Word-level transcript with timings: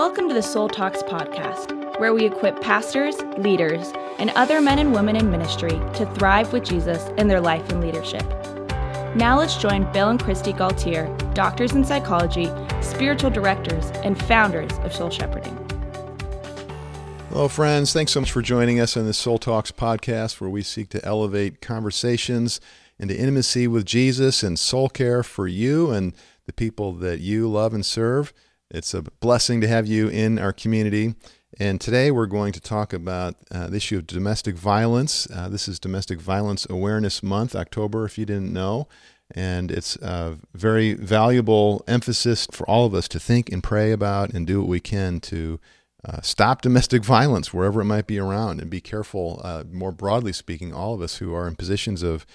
Welcome 0.00 0.28
to 0.28 0.34
the 0.34 0.42
Soul 0.42 0.66
Talks 0.66 1.02
podcast, 1.02 2.00
where 2.00 2.14
we 2.14 2.24
equip 2.24 2.62
pastors, 2.62 3.20
leaders, 3.36 3.92
and 4.18 4.30
other 4.30 4.58
men 4.58 4.78
and 4.78 4.94
women 4.94 5.14
in 5.14 5.30
ministry 5.30 5.78
to 5.92 6.10
thrive 6.14 6.54
with 6.54 6.64
Jesus 6.64 7.06
in 7.18 7.28
their 7.28 7.42
life 7.42 7.68
and 7.68 7.82
leadership. 7.82 8.24
Now 9.14 9.38
let's 9.38 9.58
join 9.58 9.92
Bill 9.92 10.08
and 10.08 10.18
Kristi 10.18 10.56
Gaultiere, 10.56 11.14
doctors 11.34 11.72
in 11.72 11.84
psychology, 11.84 12.48
spiritual 12.80 13.28
directors, 13.28 13.90
and 14.02 14.18
founders 14.22 14.72
of 14.78 14.94
Soul 14.94 15.10
Shepherding. 15.10 15.54
Hello, 17.28 17.46
friends. 17.48 17.92
Thanks 17.92 18.12
so 18.12 18.20
much 18.20 18.32
for 18.32 18.40
joining 18.40 18.80
us 18.80 18.96
on 18.96 19.04
the 19.04 19.12
Soul 19.12 19.36
Talks 19.36 19.70
podcast, 19.70 20.40
where 20.40 20.48
we 20.48 20.62
seek 20.62 20.88
to 20.88 21.04
elevate 21.04 21.60
conversations 21.60 22.58
into 22.98 23.14
intimacy 23.14 23.68
with 23.68 23.84
Jesus 23.84 24.42
and 24.42 24.58
soul 24.58 24.88
care 24.88 25.22
for 25.22 25.46
you 25.46 25.90
and 25.90 26.14
the 26.46 26.54
people 26.54 26.94
that 26.94 27.20
you 27.20 27.50
love 27.50 27.74
and 27.74 27.84
serve. 27.84 28.32
It's 28.70 28.94
a 28.94 29.02
blessing 29.02 29.60
to 29.62 29.68
have 29.68 29.88
you 29.88 30.08
in 30.08 30.38
our 30.38 30.52
community. 30.52 31.16
And 31.58 31.80
today 31.80 32.12
we're 32.12 32.26
going 32.26 32.52
to 32.52 32.60
talk 32.60 32.92
about 32.92 33.34
uh, 33.50 33.66
the 33.66 33.78
issue 33.78 33.98
of 33.98 34.06
domestic 34.06 34.54
violence. 34.54 35.26
Uh, 35.34 35.48
this 35.48 35.66
is 35.66 35.80
Domestic 35.80 36.20
Violence 36.20 36.68
Awareness 36.70 37.20
Month, 37.20 37.56
October, 37.56 38.04
if 38.04 38.16
you 38.16 38.24
didn't 38.24 38.52
know. 38.52 38.86
And 39.32 39.72
it's 39.72 39.96
a 39.96 40.38
very 40.54 40.94
valuable 40.94 41.82
emphasis 41.88 42.46
for 42.52 42.68
all 42.70 42.86
of 42.86 42.94
us 42.94 43.08
to 43.08 43.18
think 43.18 43.50
and 43.50 43.60
pray 43.60 43.90
about 43.90 44.30
and 44.30 44.46
do 44.46 44.60
what 44.60 44.68
we 44.68 44.80
can 44.80 45.18
to 45.20 45.58
uh, 46.02 46.20
stop 46.22 46.62
domestic 46.62 47.04
violence 47.04 47.52
wherever 47.52 47.80
it 47.82 47.84
might 47.84 48.06
be 48.06 48.18
around 48.18 48.60
and 48.60 48.70
be 48.70 48.80
careful, 48.80 49.40
uh, 49.44 49.64
more 49.70 49.92
broadly 49.92 50.32
speaking, 50.32 50.72
all 50.72 50.94
of 50.94 51.02
us 51.02 51.18
who 51.18 51.34
are 51.34 51.46
in 51.46 51.54
positions 51.54 52.02
of 52.02 52.26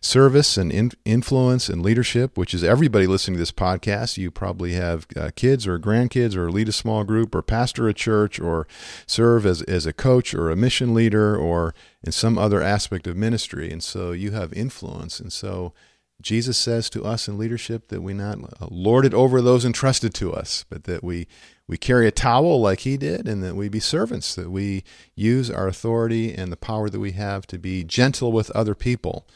service 0.00 0.58
and 0.58 0.70
in- 0.70 0.92
influence 1.06 1.70
and 1.70 1.82
leadership, 1.82 2.36
which 2.36 2.52
is 2.52 2.62
everybody 2.62 3.06
listening 3.06 3.36
to 3.36 3.40
this 3.40 3.52
podcast. 3.52 4.18
You 4.18 4.30
probably 4.30 4.74
have 4.74 5.06
uh, 5.16 5.30
kids 5.34 5.66
or 5.66 5.78
grandkids 5.78 6.36
or 6.36 6.50
lead 6.50 6.68
a 6.68 6.72
small 6.72 7.02
group 7.04 7.34
or 7.34 7.40
pastor 7.40 7.88
a 7.88 7.94
church 7.94 8.38
or 8.38 8.66
serve 9.06 9.46
as, 9.46 9.62
as 9.62 9.86
a 9.86 9.94
coach 9.94 10.34
or 10.34 10.50
a 10.50 10.56
mission 10.56 10.92
leader 10.92 11.34
or 11.34 11.74
in 12.02 12.12
some 12.12 12.36
other 12.36 12.60
aspect 12.60 13.06
of 13.06 13.16
ministry. 13.16 13.72
And 13.72 13.82
so 13.82 14.12
you 14.12 14.32
have 14.32 14.52
influence. 14.52 15.18
And 15.18 15.32
so 15.32 15.72
Jesus 16.20 16.58
says 16.58 16.88
to 16.90 17.04
us 17.04 17.26
in 17.26 17.38
leadership 17.38 17.88
that 17.88 18.02
we 18.02 18.14
not 18.14 18.38
lord 18.70 19.04
it 19.04 19.14
over 19.14 19.40
those 19.40 19.64
entrusted 19.64 20.14
to 20.14 20.32
us, 20.32 20.64
but 20.68 20.84
that 20.84 21.02
we 21.02 21.26
we 21.66 21.78
carry 21.78 22.06
a 22.06 22.12
towel 22.12 22.60
like 22.60 22.80
he 22.80 22.96
did, 22.96 23.26
and 23.26 23.42
that 23.42 23.56
we 23.56 23.68
be 23.68 23.80
servants, 23.80 24.34
that 24.34 24.50
we 24.50 24.84
use 25.14 25.50
our 25.50 25.66
authority 25.66 26.34
and 26.34 26.52
the 26.52 26.56
power 26.56 26.90
that 26.90 27.00
we 27.00 27.12
have 27.12 27.46
to 27.46 27.58
be 27.58 27.84
gentle 27.84 28.32
with 28.32 28.50
other 28.50 28.74
people. 28.74 29.26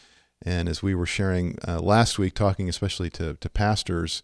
And 0.42 0.68
as 0.68 0.82
we 0.82 0.94
were 0.94 1.06
sharing 1.06 1.58
uh, 1.66 1.80
last 1.80 2.18
week, 2.18 2.34
talking 2.34 2.68
especially 2.68 3.10
to, 3.10 3.34
to 3.34 3.48
pastors, 3.48 4.22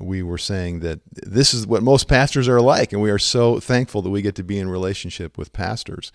we 0.00 0.22
were 0.22 0.38
saying 0.38 0.80
that 0.80 1.00
this 1.10 1.52
is 1.52 1.66
what 1.66 1.82
most 1.82 2.08
pastors 2.08 2.48
are 2.48 2.60
like, 2.60 2.92
and 2.92 3.02
we 3.02 3.10
are 3.10 3.18
so 3.18 3.60
thankful 3.60 4.02
that 4.02 4.10
we 4.10 4.22
get 4.22 4.34
to 4.36 4.44
be 4.44 4.58
in 4.58 4.68
relationship 4.68 5.36
with 5.36 5.52
pastors. 5.52 6.12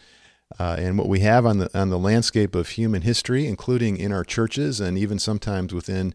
Uh, 0.58 0.78
and 0.80 0.98
what 0.98 1.09
we 1.09 1.20
have 1.20 1.45
on 1.45 1.58
the 1.58 1.70
on 1.78 1.89
the 1.89 2.00
landscape 2.00 2.55
of 2.55 2.70
human 2.70 3.02
history, 3.02 3.45
including 3.45 3.98
in 3.98 4.14
our 4.14 4.23
churches 4.23 4.80
and 4.80 4.98
even 4.98 5.20
sometimes 5.20 5.73
within 5.73 6.14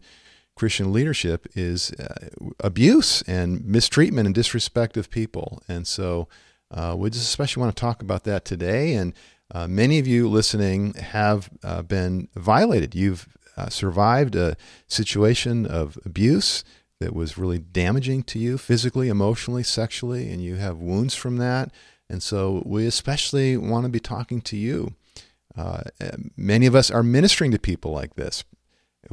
Christian 0.55 0.93
leadership 0.93 1.47
is 1.55 1.91
uh, 1.93 2.29
abuse 2.59 3.21
and 3.23 3.65
mistreatment 3.65 4.25
and 4.25 4.35
disrespect 4.35 4.97
of 4.97 5.09
people. 5.09 5.61
And 5.67 5.87
so 5.87 6.27
uh, 6.71 6.95
we 6.97 7.09
just 7.09 7.27
especially 7.27 7.61
want 7.61 7.75
to 7.75 7.79
talk 7.79 8.01
about 8.01 8.23
that 8.25 8.45
today. 8.45 8.93
And 8.93 9.13
uh, 9.51 9.67
many 9.67 9.99
of 9.99 10.07
you 10.07 10.29
listening 10.29 10.93
have 10.95 11.49
uh, 11.63 11.81
been 11.81 12.27
violated. 12.35 12.95
You've 12.95 13.27
uh, 13.57 13.69
survived 13.69 14.35
a 14.35 14.55
situation 14.87 15.65
of 15.65 15.97
abuse 16.05 16.63
that 16.99 17.13
was 17.13 17.37
really 17.37 17.59
damaging 17.59 18.23
to 18.23 18.39
you 18.39 18.57
physically, 18.57 19.09
emotionally, 19.09 19.63
sexually, 19.63 20.31
and 20.31 20.41
you 20.41 20.55
have 20.55 20.77
wounds 20.77 21.13
from 21.13 21.37
that. 21.37 21.71
And 22.09 22.23
so 22.23 22.63
we 22.65 22.85
especially 22.85 23.57
want 23.57 23.85
to 23.85 23.89
be 23.89 23.99
talking 23.99 24.41
to 24.41 24.57
you. 24.57 24.93
Uh, 25.55 25.81
many 26.35 26.65
of 26.65 26.75
us 26.75 26.89
are 26.89 27.03
ministering 27.03 27.51
to 27.51 27.59
people 27.59 27.91
like 27.91 28.15
this, 28.15 28.43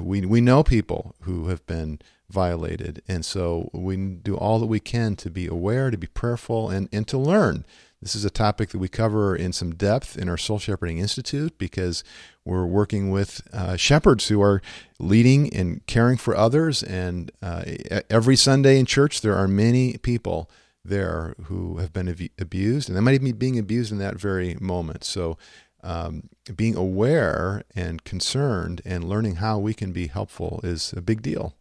we 0.03 0.25
we 0.27 0.41
know 0.41 0.63
people 0.63 1.15
who 1.23 1.49
have 1.49 1.65
been 1.67 2.01
violated, 2.29 3.03
and 3.09 3.25
so 3.25 3.71
we 3.73 3.97
do 3.97 4.37
all 4.37 4.59
that 4.59 4.67
we 4.67 4.81
can 4.81 5.17
to 5.17 5.31
be 5.31 5.47
aware, 5.47 5.91
to 5.91 5.99
be 5.99 6.07
prayerful, 6.07 6.71
and 6.71 6.89
and 6.93 7.07
to 7.09 7.19
learn. 7.19 7.65
This 8.03 8.15
is 8.15 8.25
a 8.25 8.31
topic 8.31 8.71
that 8.71 8.79
we 8.79 8.89
cover 8.89 9.37
in 9.37 9.53
some 9.53 9.75
depth 9.75 10.17
in 10.17 10.31
our 10.31 10.39
Soul 10.39 10.59
Shepherding 10.59 10.99
Institute 10.99 11.59
because 11.59 12.03
we're 12.47 12.65
working 12.65 13.11
with 13.11 13.43
uh, 13.53 13.77
shepherds 13.77 14.29
who 14.29 14.41
are 14.41 14.63
leading 14.99 15.55
and 15.55 15.87
caring 15.87 16.17
for 16.17 16.35
others. 16.35 16.83
And 16.83 17.31
uh, 17.43 17.63
every 18.09 18.37
Sunday 18.37 18.79
in 18.79 18.87
church, 18.87 19.21
there 19.21 19.37
are 19.37 19.47
many 19.47 19.99
people 19.99 20.51
there 20.83 21.35
who 21.45 21.77
have 21.77 21.93
been 21.93 22.09
abused, 22.39 22.89
and 22.89 22.97
they 22.97 23.03
might 23.03 23.15
even 23.15 23.27
be 23.27 23.33
being 23.33 23.59
abused 23.59 23.93
in 23.93 23.99
that 23.99 24.19
very 24.19 24.57
moment. 24.61 25.05
So 25.05 25.37
um, 25.83 26.29
being 26.55 26.77
aware 26.77 27.63
and 27.75 28.05
concerned 28.05 28.83
and 28.85 29.05
learning 29.05 29.37
how 29.37 29.59
we 29.59 29.75
can 29.75 29.93
be 29.93 30.09
helpful 30.09 30.61
is 30.63 30.93
a 30.97 31.01
big 31.01 31.23
deal. 31.23 31.55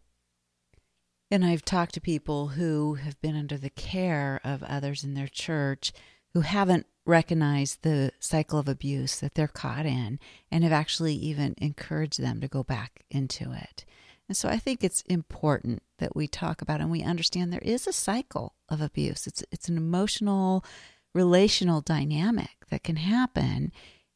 And 1.30 1.44
I've 1.44 1.64
talked 1.64 1.94
to 1.94 2.00
people 2.00 2.48
who 2.48 2.94
have 2.94 3.20
been 3.20 3.36
under 3.36 3.56
the 3.56 3.70
care 3.70 4.40
of 4.42 4.62
others 4.64 5.04
in 5.04 5.14
their 5.14 5.28
church 5.28 5.92
who 6.34 6.40
haven't 6.40 6.86
recognized 7.06 7.82
the 7.82 8.12
cycle 8.18 8.58
of 8.58 8.68
abuse 8.68 9.18
that 9.20 9.34
they're 9.34 9.48
caught 9.48 9.86
in 9.86 10.18
and 10.50 10.64
have 10.64 10.72
actually 10.72 11.14
even 11.14 11.54
encouraged 11.58 12.20
them 12.20 12.40
to 12.40 12.48
go 12.48 12.62
back 12.62 13.04
into 13.10 13.52
it. 13.52 13.84
And 14.28 14.36
so 14.36 14.48
I 14.48 14.58
think 14.58 14.84
it's 14.84 15.02
important 15.02 15.82
that 15.98 16.14
we 16.14 16.28
talk 16.28 16.62
about 16.62 16.80
and 16.80 16.90
we 16.90 17.02
understand 17.02 17.52
there 17.52 17.60
is 17.60 17.86
a 17.86 17.92
cycle 17.92 18.54
of 18.68 18.80
abuse. 18.80 19.26
It's 19.26 19.42
it's 19.50 19.68
an 19.68 19.76
emotional 19.76 20.64
relational 21.12 21.80
dynamic 21.80 22.50
that 22.70 22.84
can 22.84 22.96
happen 22.96 23.72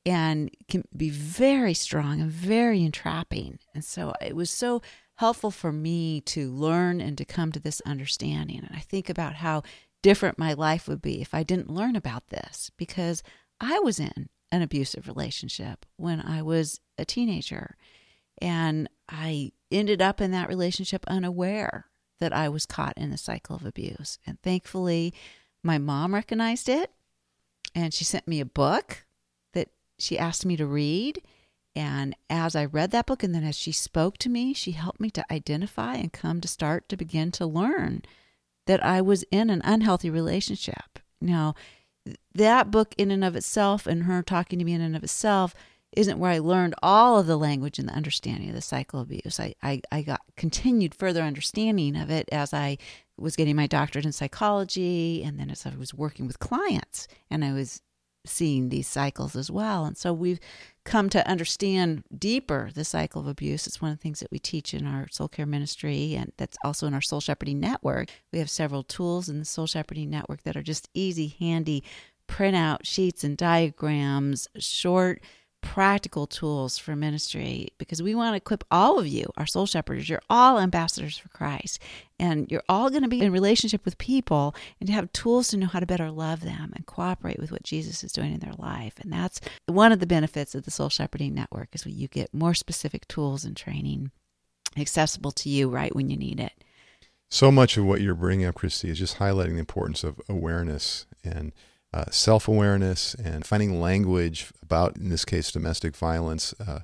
and 0.07 0.51
can 0.69 0.85
be 0.97 1.11
very 1.11 1.75
strong 1.75 2.21
and 2.21 2.31
very 2.31 2.83
entrapping. 2.85 3.59
And 3.75 3.85
so 3.85 4.13
it 4.21 4.37
was 4.37 4.51
so 4.51 4.83
helpful 5.17 5.51
for 5.51 5.73
me 5.73 6.21
to 6.23 6.51
learn 6.51 7.01
and 7.01 7.17
to 7.19 7.25
come 7.25 7.53
to 7.53 7.61
this 7.61 7.81
understanding. 7.87 8.59
And 8.59 8.77
I 8.77 8.81
think 8.81 9.09
about 9.09 9.37
how 9.37 9.63
different 10.03 10.39
my 10.39 10.53
life 10.53 10.87
would 10.89 11.01
be 11.01 11.23
if 11.23 11.33
I 11.33 11.43
didn't 11.43 11.71
learn 11.71 11.97
about 11.97 12.29
this 12.29 12.71
because 12.77 13.23
I 13.61 13.79
was 13.79 13.99
in 13.99 14.29
an 14.53 14.63
abusive 14.63 15.07
relationship 15.07 15.87
when 15.97 16.21
I 16.21 16.43
was 16.43 16.81
a 16.99 17.05
teenager. 17.05 17.77
And 18.43 18.89
I 19.09 19.53
ended 19.71 20.03
up 20.03 20.21
in 20.21 20.33
that 20.33 20.49
relationship 20.49 21.05
unaware 21.07 21.87
that 22.21 22.33
I 22.33 22.49
was 22.49 22.67
caught 22.67 22.97
in 22.97 23.13
a 23.13 23.19
cycle 23.19 23.57
of 23.57 23.65
abuse. 23.65 24.19
And 24.27 24.41
thankfully, 24.43 25.15
my 25.63 25.79
mom 25.79 26.15
recognized 26.15 26.69
it 26.69 26.91
and 27.75 27.95
she 27.95 28.05
sent 28.05 28.29
me 28.29 28.41
a 28.41 28.47
book 28.47 29.04
she 29.99 30.19
asked 30.19 30.47
me 30.47 30.57
to 30.57 30.67
read. 30.67 31.23
And 31.77 32.15
as 32.31 32.55
I 32.55 32.65
read 32.67 32.93
that 32.93 33.07
book, 33.07 33.23
and 33.23 33.35
then 33.35 33.45
as 33.45 33.57
she 33.57 33.73
spoke 33.73 34.17
to 34.19 34.29
me, 34.29 34.55
she 34.55 34.73
helped 34.73 35.01
me 35.01 35.11
to 35.11 35.25
identify 35.33 35.95
and 35.95 36.13
come 36.13 36.41
to 36.41 36.49
start 36.49 36.89
to 36.89 36.97
begin 36.97 37.33
to 37.33 37.47
learn 37.47 38.03
that 38.67 38.85
I 38.85 39.01
was 39.01 39.25
in 39.31 39.51
an 39.51 39.61
unhealthy 39.65 40.09
relationship. 40.09 41.01
Now, 41.21 41.55
that 42.35 42.71
book, 42.71 42.95
in 42.97 43.11
and 43.11 43.25
of 43.25 43.35
itself, 43.35 43.87
and 43.87 44.05
her 44.05 44.23
talking 44.23 44.59
to 44.59 44.65
me 44.65 44.73
in 44.73 44.81
and 44.81 44.95
of 44.95 45.03
itself, 45.03 45.55
isn't 45.97 46.19
where 46.19 46.33
I 46.33 46.39
learned 46.39 46.75
all 46.83 47.19
of 47.19 47.27
the 47.27 47.37
language 47.37 47.79
and 47.79 47.89
the 47.89 47.95
understanding 47.95 48.49
of 48.49 48.55
the 48.55 48.63
cycle 48.63 49.01
of 49.01 49.11
abuse. 49.11 49.39
I, 49.39 49.55
I, 49.63 49.81
I 49.91 50.03
got 50.03 50.21
continued 50.37 50.95
further 50.95 51.23
understanding 51.23 51.97
of 51.97 52.11
it 52.11 52.29
as 52.33 52.53
I 52.53 52.79
was 53.17 53.37
getting 53.37 53.57
my 53.57 53.67
doctorate 53.67 54.05
in 54.05 54.13
psychology, 54.13 55.23
and 55.25 55.39
then 55.39 55.51
as 55.51 55.67
I 55.67 55.75
was 55.77 55.95
working 55.95 56.27
with 56.27 56.41
clients, 56.41 57.07
and 57.31 57.45
I 57.45 57.53
was 57.53 57.81
seeing 58.27 58.69
these 58.69 58.89
cycles 58.89 59.37
as 59.37 59.51
well. 59.51 59.85
And 59.85 59.97
so 59.97 60.13
we've 60.13 60.41
come 60.85 61.09
to 61.11 61.27
understand 61.29 62.05
deeper 62.17 62.71
the 62.75 62.85
cycle 62.85 63.21
of 63.21 63.27
abuse. 63.27 63.67
It's 63.67 63.81
one 63.81 63.91
of 63.91 63.99
the 63.99 64.03
things 64.03 64.21
that 64.21 64.31
we 64.31 64.39
teach 64.39 64.75
in 64.75 64.87
our 64.87 65.09
soul 65.11 65.29
care 65.29 65.47
ministry, 65.47 66.15
and 66.15 66.33
that's 66.37 66.57
also 66.65 66.87
in 66.87 66.95
our 66.95 67.01
soul 67.01 67.21
shepherding 67.21 67.61
network. 67.61 68.09
We 68.33 68.39
have 68.39 68.51
several 68.51 68.83
tools 68.83 69.29
in 69.29 69.39
the 69.39 69.45
soul 69.45 69.67
shepherding 69.67 70.11
network 70.11 70.43
that 70.43 70.57
are 70.57 70.63
just 70.63 70.89
easy, 70.95 71.37
handy 71.39 71.85
printout 72.29 72.79
sheets 72.83 73.25
and 73.25 73.37
diagrams, 73.37 74.49
short 74.59 75.23
practical 75.65 76.27
tools 76.27 76.77
for 76.77 76.95
ministry 76.95 77.71
because 77.79 78.03
we 78.03 78.15
want 78.15 78.35
to 78.35 78.37
equip 78.37 78.65
all 78.71 78.99
of 78.99 79.07
you, 79.07 79.25
our 79.39 79.47
soul 79.47 79.65
shepherds. 79.65 80.11
You're 80.11 80.21
all 80.29 80.61
ambassadors 80.61 81.17
for 81.17 81.31
Christ, 81.31 81.81
and 82.21 82.51
you're 82.53 82.63
all 82.69 82.91
going 82.91 83.03
to 83.03 83.09
be 83.09 83.23
in 83.23 83.33
relationship 83.33 83.83
with 83.87 83.97
people 83.97 84.55
and 84.79 84.87
to 84.87 84.93
have 84.93 85.11
tools 85.13 85.49
to 85.49 85.57
know 85.57 85.67
how 85.67 85.81
to 85.81 85.87
better 85.87 86.11
love 86.11 86.43
them 86.43 86.75
and 86.77 86.85
cooperate 86.85 87.41
with 87.41 87.51
what 87.51 87.63
Jesus 87.63 88.05
is 88.05 88.13
doing 88.13 88.35
in 88.35 88.41
their 88.41 88.53
life. 88.59 88.93
And 89.01 89.11
that's 89.11 89.41
one 89.65 89.91
of 89.91 90.01
the 90.01 90.07
benefits 90.07 90.55
of 90.55 90.67
the 90.67 90.71
Soul 90.71 90.91
Shepherding 90.91 91.35
Network 91.35 91.71
is 91.73 91.87
you 91.87 92.09
get 92.09 92.35
more 92.35 92.55
specific 92.55 93.09
tools 93.09 93.43
and 93.43 93.57
training 93.57 94.11
accessible 94.77 95.33
to 95.33 95.49
you 95.49 95.71
right 95.71 95.97
when 95.97 96.11
you 96.11 96.17
need 96.19 96.41
it. 96.41 96.53
So 97.31 97.51
much 97.51 97.79
of 97.79 97.87
what 97.87 98.03
you're 98.03 98.15
bringing 98.15 98.47
up, 98.47 98.57
Kristi, 98.57 98.91
is 98.91 98.99
just 98.99 99.17
highlighting 99.17 99.55
the 99.55 99.61
importance 99.61 100.05
of 100.05 100.21
awareness 100.29 101.07
and 101.25 101.53
uh, 101.95 102.11
self 102.11 102.49
awareness 102.49 103.15
and 103.15 103.47
finding 103.47 103.81
language 103.81 104.51
about, 104.63 104.97
in 104.97 105.11
this 105.11 105.25
case, 105.25 105.53
domestic 105.53 105.95
violence, 105.97 106.53
uh, 106.67 106.81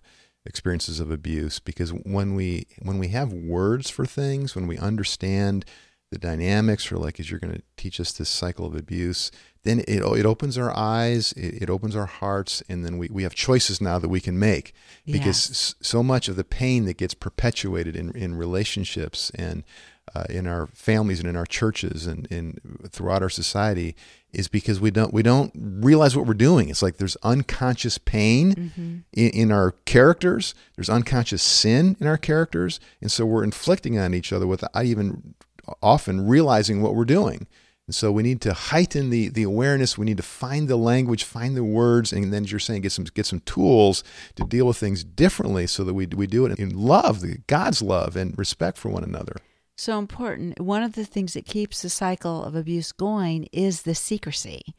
experiences 0.47 1.01
of 1.01 1.11
abuse. 1.11 1.59
Because 1.59 1.91
when 1.91 2.35
we 2.37 2.67
when 2.81 2.99
we 2.99 3.09
have 3.09 3.33
words 3.33 3.91
for 3.91 4.07
things, 4.07 4.55
when 4.55 4.69
we 4.69 4.79
understand 4.79 5.65
the 6.13 6.19
dynamics, 6.19 6.91
or 6.91 6.97
like 6.97 7.21
as 7.21 7.31
you're 7.31 7.41
going 7.41 7.55
to 7.55 7.63
teach 7.77 8.01
us 8.01 8.13
this 8.13 8.29
cycle 8.29 8.67
of 8.67 8.75
abuse, 8.75 9.31
then 9.63 9.81
it, 9.81 10.01
it 10.03 10.27
opens 10.27 10.59
our 10.59 10.77
eyes, 10.77 11.33
it, 11.33 11.63
it 11.63 11.71
opens 11.71 11.95
our 11.95 12.07
hearts, 12.07 12.63
and 12.69 12.85
then 12.85 12.99
we, 12.99 13.09
we 13.11 13.23
have 13.23 13.35
choices 13.35 13.81
now 13.81 13.99
that 13.99 14.09
we 14.09 14.21
can 14.21 14.39
make. 14.39 14.75
Because 15.07 15.49
Yes. 15.49 15.75
so 15.81 16.03
much 16.03 16.29
of 16.29 16.37
the 16.37 16.45
pain 16.45 16.85
that 16.87 16.97
gets 16.97 17.15
perpetuated 17.15 17.95
in, 17.95 18.11
in 18.17 18.35
relationships 18.35 19.31
and 19.37 19.63
uh, 20.15 20.25
in 20.29 20.47
our 20.47 20.67
families 20.69 21.21
and 21.21 21.29
in 21.29 21.37
our 21.37 21.47
churches 21.47 22.07
and 22.07 22.27
in 22.27 22.59
throughout 22.91 23.23
our 23.23 23.29
society 23.31 23.95
is 24.33 24.49
because 24.49 24.81
we 24.81 24.91
don't 24.91 25.13
we 25.13 25.23
don't 25.23 25.53
realize 25.55 26.17
what 26.17 26.27
we're 26.27 26.35
doing. 26.35 26.69
It's 26.69 26.83
like 26.83 26.97
there's 26.97 27.17
unconscious 27.23 27.99
pain 27.99 28.55
Mm-hmm. 28.55 28.97
in, 29.13 29.31
in 29.31 29.53
our 29.53 29.73
characters. 29.85 30.55
There's 30.77 30.91
unconscious 30.91 31.43
sin 31.43 31.97
in 32.01 32.07
our 32.07 32.17
characters, 32.19 32.81
and 33.01 33.11
so 33.11 33.25
we're 33.27 33.45
inflicting 33.45 33.99
on 33.99 34.15
each 34.15 34.33
other 34.33 34.47
without 34.47 34.85
even 34.85 35.35
often 35.83 36.27
realizing 36.27 36.83
what 36.83 36.95
we're 36.95 37.05
doing. 37.05 37.47
And 37.87 37.95
so 37.95 38.13
we 38.13 38.23
need 38.23 38.41
to 38.43 38.53
heighten 38.53 39.11
the 39.11 39.29
the 39.29 39.43
awareness. 39.43 39.99
We 39.99 40.07
need 40.07 40.17
to 40.19 40.23
find 40.23 40.69
the 40.69 40.77
language, 40.77 41.25
find 41.25 41.57
the 41.57 41.65
words, 41.65 42.13
and 42.13 42.33
then 42.33 42.45
as 42.45 42.53
you're 42.53 42.61
saying, 42.61 42.83
get 42.83 42.93
some 42.93 43.05
get 43.05 43.27
some 43.27 43.41
tools 43.41 44.05
to 44.37 44.45
deal 44.45 44.67
with 44.67 44.77
things 44.77 45.03
differently, 45.03 45.67
so 45.67 45.83
that 45.83 45.95
we 45.95 46.07
we 46.07 46.29
do 46.29 46.47
it 46.47 46.59
in 46.59 46.71
love, 46.77 47.21
the 47.21 47.39
God's 47.49 47.83
love 47.83 48.15
and 48.17 48.39
respect 48.39 48.79
for 48.79 48.91
one 48.91 49.03
another. 49.03 49.37
So 49.81 49.99
important. 49.99 50.61
One 50.61 50.83
of 50.83 50.95
the 50.95 51.05
things 51.05 51.35
that 51.35 51.47
keeps 51.47 51.83
the 51.83 51.91
cycle 51.91 52.45
of 52.45 52.55
abuse 52.55 52.93
going 52.93 53.49
is 53.53 53.83
the 53.83 53.95
secrecy 53.95 54.75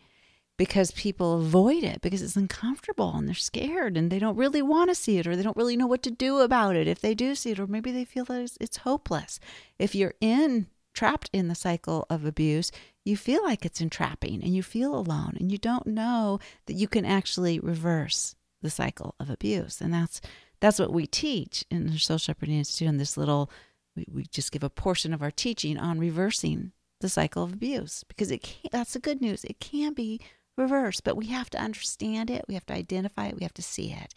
because 0.58 0.92
people 0.92 1.40
avoid 1.40 1.84
it 1.84 2.02
because 2.02 2.22
it's 2.22 2.36
uncomfortable 2.36 3.16
and 3.16 3.28
they're 3.28 3.34
scared 3.34 3.98
and 3.98 4.12
they 4.12 4.20
don't 4.20 4.38
really 4.38 4.62
want 4.62 4.92
to 4.92 4.96
see 4.96 5.18
it 5.18 5.26
or 5.26 5.36
they 5.36 5.42
don't 5.42 5.58
really 5.58 5.76
know 5.76 5.88
what 5.88 6.04
to 6.04 6.12
do 6.12 6.40
about 6.40 6.76
it 6.76 6.88
if 6.88 7.02
they 7.02 7.16
do 7.16 7.34
see 7.34 7.50
it 7.50 7.60
or 7.60 7.66
maybe 7.66 7.92
they 7.92 8.06
feel 8.06 8.26
that 8.26 8.52
it's, 8.60 8.78
hopeless. 8.78 9.40
If 9.80 9.96
you're 9.96 10.14
in 10.22 10.68
trapped 10.94 11.30
in 11.34 11.48
the 11.48 11.56
cycle 11.56 12.06
of 12.10 12.26
abuse, 12.26 12.72
you 13.04 13.18
feel 13.18 13.44
like 13.44 13.66
it's 13.66 13.82
entrapping 13.82 14.44
and 14.44 14.54
you 14.54 14.62
feel 14.62 14.94
alone 14.94 15.36
and 15.40 15.52
you 15.52 15.58
don't 15.58 15.88
know 15.88 16.40
that 16.68 16.74
you 16.74 16.88
can 16.88 17.06
actually 17.06 17.60
reverse 17.60 18.36
the 18.62 18.70
cycle 18.70 19.16
of 19.20 19.32
abuse. 19.32 19.82
And 19.82 19.92
that's 19.92 20.22
that's 20.60 20.78
what 20.78 20.94
we 20.94 21.08
teach 21.08 21.66
in 21.72 21.88
the 21.88 21.98
Soul 21.98 22.20
Shepherding 22.20 22.60
Institute 22.60 22.88
on 22.88 22.98
this 22.98 23.18
little 23.18 23.50
we, 23.96 24.06
we 24.12 24.24
just 24.24 24.52
give 24.52 24.64
a 24.64 24.70
portion 24.70 25.14
of 25.14 25.22
our 25.22 25.32
teaching 25.32 25.78
on 25.78 26.00
reversing 26.00 26.72
the 27.00 27.10
cycle 27.10 27.44
of 27.44 27.54
abuse 27.54 28.04
because 28.08 28.32
it 28.32 28.44
can 28.44 28.70
that's 28.72 28.94
the 28.94 29.00
good 29.00 29.22
news. 29.22 29.44
It 29.44 29.60
can 29.60 29.94
be 29.94 30.22
reversed, 30.58 31.04
but 31.04 31.18
we 31.18 31.28
have 31.28 31.50
to 31.52 31.60
understand 31.60 32.30
it, 32.30 32.46
we 32.48 32.54
have 32.54 32.66
to 32.68 32.74
identify 32.74 33.28
it, 33.28 33.36
we 33.36 33.44
have 33.44 33.54
to 33.56 33.64
see 33.64 33.92
it. 33.92 34.14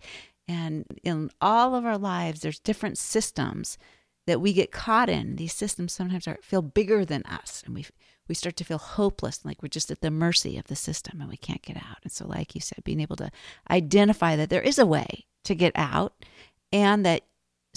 And 0.46 0.84
in 1.02 1.30
all 1.40 1.74
of 1.74 1.86
our 1.86 1.98
lives 1.98 2.40
there's 2.40 2.60
different 2.60 2.98
systems 2.98 3.78
that 4.26 4.40
we 4.40 4.52
get 4.52 4.72
caught 4.72 5.08
in. 5.08 5.36
These 5.36 5.54
systems 5.54 5.92
sometimes 5.92 6.28
are 6.28 6.38
feel 6.42 6.62
bigger 6.62 7.04
than 7.04 7.22
us 7.24 7.62
and 7.64 7.74
we 7.74 7.86
we 8.26 8.34
start 8.34 8.56
to 8.56 8.64
feel 8.64 8.78
hopeless, 8.78 9.44
like 9.44 9.62
we're 9.62 9.68
just 9.68 9.90
at 9.90 10.00
the 10.00 10.10
mercy 10.10 10.56
of 10.56 10.66
the 10.68 10.76
system 10.76 11.20
and 11.20 11.28
we 11.28 11.36
can't 11.36 11.60
get 11.60 11.76
out. 11.76 11.98
And 12.02 12.12
so 12.12 12.26
like 12.26 12.54
you 12.54 12.60
said, 12.60 12.82
being 12.84 13.00
able 13.00 13.16
to 13.16 13.30
identify 13.70 14.34
that 14.36 14.48
there 14.48 14.62
is 14.62 14.78
a 14.78 14.86
way 14.86 15.26
to 15.44 15.54
get 15.54 15.72
out 15.74 16.24
and 16.72 17.04
that 17.04 17.22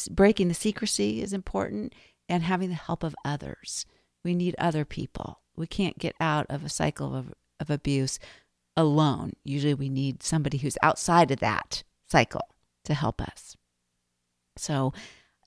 breaking 0.09 0.47
the 0.47 0.53
secrecy 0.53 1.21
is 1.21 1.33
important 1.33 1.93
and 2.29 2.43
having 2.43 2.69
the 2.69 2.75
help 2.75 3.03
of 3.03 3.15
others. 3.23 3.85
We 4.23 4.35
need 4.35 4.55
other 4.57 4.85
people. 4.85 5.41
We 5.55 5.67
can't 5.67 5.97
get 5.97 6.15
out 6.19 6.45
of 6.49 6.63
a 6.63 6.69
cycle 6.69 7.15
of, 7.15 7.33
of 7.59 7.69
abuse 7.69 8.19
alone. 8.75 9.33
Usually 9.43 9.73
we 9.73 9.89
need 9.89 10.21
somebody 10.21 10.57
who's 10.57 10.77
outside 10.83 11.31
of 11.31 11.39
that 11.39 11.83
cycle 12.07 12.47
to 12.85 12.93
help 12.93 13.21
us. 13.21 13.55
So 14.57 14.93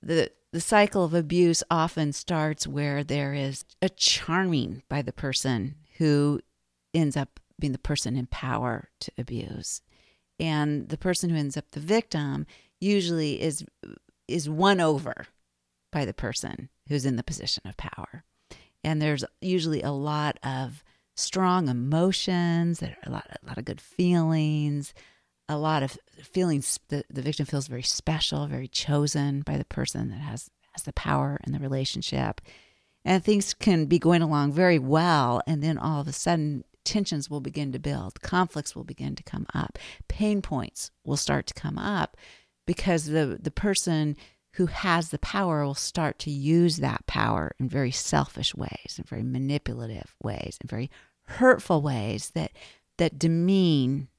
the 0.01 0.31
the 0.51 0.61
cycle 0.61 1.05
of 1.05 1.13
abuse 1.13 1.63
often 1.71 2.11
starts 2.11 2.67
where 2.67 3.05
there 3.05 3.33
is 3.33 3.63
a 3.81 3.87
charming 3.87 4.83
by 4.89 5.01
the 5.01 5.13
person 5.13 5.75
who 5.97 6.41
ends 6.93 7.15
up 7.15 7.39
being 7.57 7.71
the 7.71 7.79
person 7.79 8.17
in 8.17 8.25
power 8.27 8.89
to 8.99 9.11
abuse. 9.17 9.81
And 10.39 10.89
the 10.89 10.97
person 10.97 11.29
who 11.29 11.37
ends 11.37 11.55
up 11.55 11.71
the 11.71 11.79
victim 11.79 12.47
usually 12.81 13.41
is 13.41 13.63
is 14.31 14.49
won 14.49 14.79
over 14.79 15.27
by 15.91 16.05
the 16.05 16.13
person 16.13 16.69
who's 16.87 17.05
in 17.05 17.15
the 17.15 17.23
position 17.23 17.63
of 17.65 17.77
power. 17.77 18.23
And 18.83 19.01
there's 19.01 19.23
usually 19.41 19.81
a 19.81 19.91
lot 19.91 20.39
of 20.43 20.83
strong 21.15 21.67
emotions, 21.67 22.81
are 22.81 22.95
a 23.05 23.09
lot, 23.09 23.25
a 23.29 23.45
lot 23.45 23.57
of 23.57 23.65
good 23.65 23.81
feelings, 23.81 24.93
a 25.47 25.57
lot 25.57 25.83
of 25.83 25.97
feelings. 26.23 26.79
The, 26.87 27.03
the 27.09 27.21
victim 27.21 27.45
feels 27.45 27.67
very 27.67 27.83
special, 27.83 28.47
very 28.47 28.67
chosen 28.67 29.41
by 29.41 29.57
the 29.57 29.65
person 29.65 30.09
that 30.09 30.19
has, 30.21 30.49
has 30.73 30.83
the 30.83 30.93
power 30.93 31.39
in 31.45 31.53
the 31.53 31.59
relationship. 31.59 32.41
And 33.03 33.23
things 33.23 33.53
can 33.53 33.85
be 33.85 33.99
going 33.99 34.21
along 34.21 34.53
very 34.53 34.79
well. 34.79 35.41
And 35.45 35.63
then 35.63 35.77
all 35.77 36.01
of 36.01 36.07
a 36.07 36.13
sudden, 36.13 36.63
tensions 36.83 37.29
will 37.29 37.41
begin 37.41 37.71
to 37.71 37.79
build, 37.79 38.21
conflicts 38.21 38.75
will 38.75 38.83
begin 38.83 39.15
to 39.15 39.23
come 39.23 39.45
up, 39.53 39.77
pain 40.07 40.41
points 40.41 40.91
will 41.03 41.17
start 41.17 41.45
to 41.47 41.53
come 41.53 41.77
up 41.77 42.17
because 42.65 43.05
the, 43.05 43.37
the 43.41 43.51
person 43.51 44.15
who 44.55 44.65
has 44.65 45.09
the 45.09 45.19
power 45.19 45.63
will 45.63 45.75
start 45.75 46.19
to 46.19 46.29
use 46.29 46.77
that 46.77 47.05
power 47.07 47.55
in 47.59 47.69
very 47.69 47.91
selfish 47.91 48.53
ways, 48.53 48.95
in 48.97 49.03
very 49.05 49.23
manipulative 49.23 50.13
ways, 50.21 50.57
in 50.61 50.67
very 50.67 50.89
hurtful 51.23 51.81
ways 51.81 52.31
that 52.31 52.51
that 52.97 53.17
demean 53.17 54.09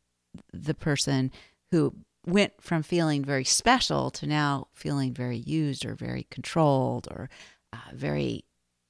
the 0.53 0.75
person 0.75 1.31
who 1.71 1.94
went 2.27 2.53
from 2.61 2.83
feeling 2.83 3.25
very 3.25 3.44
special 3.44 4.11
to 4.11 4.27
now 4.27 4.69
feeling 4.73 5.12
very 5.12 5.37
used 5.37 5.85
or 5.85 5.95
very 5.95 6.27
controlled 6.31 7.06
or 7.11 7.29
uh, 7.73 7.77
very 7.93 8.45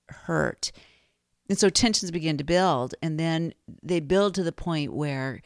hurt. 0.08 0.70
And 1.48 1.58
so 1.58 1.68
tensions 1.68 2.10
begin 2.10 2.38
to 2.38 2.44
build, 2.44 2.94
and 3.02 3.18
then 3.18 3.52
they 3.82 4.00
build 4.00 4.34
to 4.36 4.42
the 4.42 4.52
point 4.52 4.92
where 4.92 5.42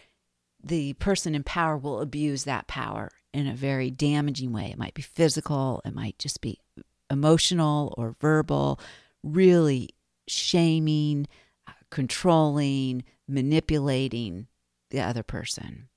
the 0.62 0.93
person 0.94 1.35
in 1.35 1.43
power 1.43 1.76
will 1.76 2.00
abuse 2.00 2.44
that 2.44 2.67
power 2.67 3.11
in 3.37 3.47
a 3.47 3.55
very 3.55 3.91
damaging 3.91 4.50
way. 4.50 4.71
It 4.71 4.79
might 4.79 4.94
be 4.94 5.03
physical, 5.03 5.83
it 5.85 5.94
might 5.94 6.19
just 6.19 6.41
be 6.41 6.59
emotional 7.11 7.94
or 7.99 8.17
verbal, 8.19 8.81
really 9.23 9.91
shaming, 10.27 11.27
uh, 11.69 11.73
controlling, 11.91 13.05
manipulating 13.29 14.47
the 14.91 15.00
other 15.03 15.23
person. 15.23 15.88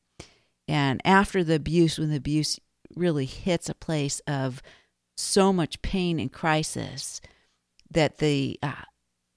And 0.68 1.02
after 1.06 1.42
the 1.42 1.56
abuse, 1.56 1.98
when 1.98 2.10
the 2.10 2.18
abuse 2.18 2.60
really 2.94 3.26
hits 3.26 3.70
a 3.70 3.74
place 3.74 4.20
of 4.28 4.62
so 5.16 5.54
much 5.54 5.82
pain 5.82 6.20
and 6.20 6.32
crisis 6.32 7.22
that 7.90 8.18
the 8.18 8.60
uh, 8.62 8.84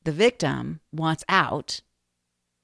the 0.02 0.12
victim 0.12 0.80
wants 0.90 1.22
out 1.28 1.82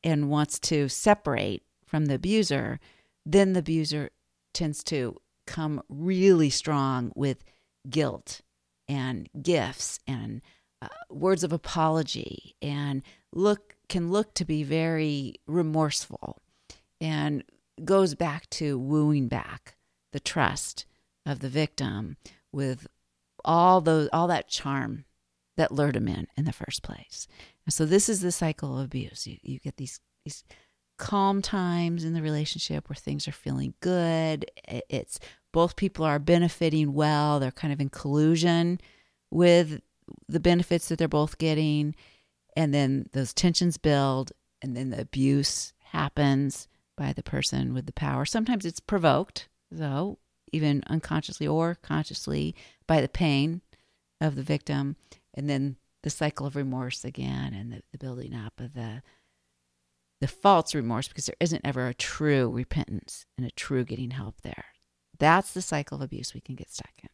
and 0.02 0.30
wants 0.30 0.58
to 0.58 0.88
separate 0.88 1.62
from 1.86 2.06
the 2.06 2.14
abuser, 2.14 2.80
then 3.24 3.52
the 3.52 3.60
abuser 3.60 4.10
tends 4.52 4.82
to 4.82 5.16
come 5.48 5.82
really 5.88 6.50
strong 6.50 7.10
with 7.16 7.42
guilt 7.88 8.42
and 8.86 9.28
gifts 9.42 9.98
and 10.06 10.42
uh, 10.80 10.88
words 11.10 11.42
of 11.42 11.52
apology 11.52 12.54
and 12.62 13.02
look 13.32 13.74
can 13.88 14.10
look 14.10 14.34
to 14.34 14.44
be 14.44 14.62
very 14.62 15.34
remorseful 15.46 16.40
and 17.00 17.42
goes 17.84 18.14
back 18.14 18.48
to 18.50 18.78
wooing 18.78 19.26
back 19.26 19.76
the 20.12 20.20
trust 20.20 20.84
of 21.26 21.40
the 21.40 21.48
victim 21.48 22.16
with 22.52 22.86
all 23.44 23.80
those 23.80 24.08
all 24.12 24.28
that 24.28 24.48
charm 24.48 25.04
that 25.56 25.72
lured 25.72 25.96
him 25.96 26.08
in 26.08 26.26
in 26.36 26.44
the 26.44 26.52
first 26.52 26.82
place. 26.82 27.26
And 27.64 27.72
so 27.72 27.86
this 27.86 28.08
is 28.08 28.20
the 28.20 28.32
cycle 28.32 28.78
of 28.78 28.84
abuse. 28.84 29.26
You, 29.26 29.38
you 29.42 29.58
get 29.58 29.76
these 29.76 30.00
these 30.24 30.44
calm 30.98 31.40
times 31.40 32.04
in 32.04 32.12
the 32.12 32.22
relationship 32.22 32.88
where 32.88 32.96
things 32.96 33.26
are 33.28 33.32
feeling 33.32 33.74
good. 33.80 34.50
It's 34.88 35.18
both 35.52 35.76
people 35.76 36.04
are 36.04 36.18
benefiting 36.18 36.94
well. 36.94 37.40
They're 37.40 37.50
kind 37.50 37.72
of 37.72 37.80
in 37.80 37.88
collusion 37.88 38.80
with 39.30 39.80
the 40.28 40.40
benefits 40.40 40.88
that 40.88 40.98
they're 40.98 41.08
both 41.08 41.38
getting. 41.38 41.94
And 42.56 42.74
then 42.74 43.08
those 43.12 43.32
tensions 43.32 43.76
build, 43.76 44.32
and 44.62 44.76
then 44.76 44.90
the 44.90 45.00
abuse 45.00 45.72
happens 45.92 46.68
by 46.96 47.12
the 47.12 47.22
person 47.22 47.74
with 47.74 47.86
the 47.86 47.92
power. 47.92 48.24
Sometimes 48.24 48.64
it's 48.64 48.80
provoked, 48.80 49.48
though, 49.70 50.18
even 50.52 50.82
unconsciously 50.88 51.46
or 51.46 51.76
consciously, 51.76 52.54
by 52.86 53.00
the 53.00 53.08
pain 53.08 53.60
of 54.20 54.34
the 54.34 54.42
victim. 54.42 54.96
And 55.34 55.48
then 55.48 55.76
the 56.02 56.10
cycle 56.10 56.46
of 56.46 56.56
remorse 56.56 57.04
again 57.04 57.54
and 57.54 57.72
the, 57.72 57.82
the 57.92 57.98
building 57.98 58.34
up 58.34 58.60
of 58.60 58.74
the 58.74 59.02
the 60.20 60.26
false 60.26 60.74
remorse 60.74 61.06
because 61.06 61.26
there 61.26 61.36
isn't 61.38 61.60
ever 61.64 61.86
a 61.86 61.94
true 61.94 62.50
repentance 62.50 63.24
and 63.36 63.46
a 63.46 63.52
true 63.52 63.84
getting 63.84 64.10
help 64.10 64.40
there. 64.40 64.64
That's 65.18 65.52
the 65.52 65.62
cycle 65.62 65.96
of 65.96 66.02
abuse 66.02 66.34
we 66.34 66.40
can 66.40 66.54
get 66.54 66.70
stuck 66.70 66.92
in. 67.02 67.08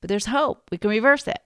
But 0.00 0.08
there's 0.08 0.26
hope. 0.26 0.68
We 0.70 0.78
can 0.78 0.90
reverse 0.90 1.26
it. 1.26 1.40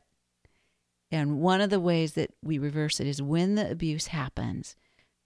And 1.10 1.40
one 1.40 1.60
of 1.60 1.70
the 1.70 1.80
ways 1.80 2.14
that 2.14 2.32
we 2.42 2.58
reverse 2.58 3.00
it 3.00 3.06
is 3.06 3.22
when 3.22 3.54
the 3.54 3.70
abuse 3.70 4.08
happens, 4.08 4.76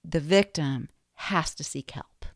the 0.05 0.21
victim 0.21 0.89
has 1.15 1.55
to 1.55 1.65
seek 1.65 1.91
help. 1.91 2.27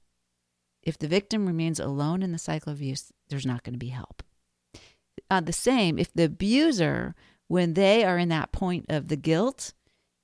If 0.82 0.98
the 0.98 1.08
victim 1.08 1.46
remains 1.46 1.78
alone 1.78 2.22
in 2.22 2.32
the 2.32 2.38
cycle 2.38 2.72
of 2.72 2.78
abuse, 2.78 3.12
there's 3.28 3.46
not 3.46 3.62
going 3.62 3.74
to 3.74 3.78
be 3.78 3.88
help. 3.88 4.22
Uh, 5.30 5.40
the 5.40 5.52
same, 5.52 5.98
if 5.98 6.12
the 6.12 6.24
abuser, 6.24 7.14
when 7.48 7.74
they 7.74 8.04
are 8.04 8.18
in 8.18 8.28
that 8.30 8.52
point 8.52 8.86
of 8.88 9.08
the 9.08 9.16
guilt 9.16 9.72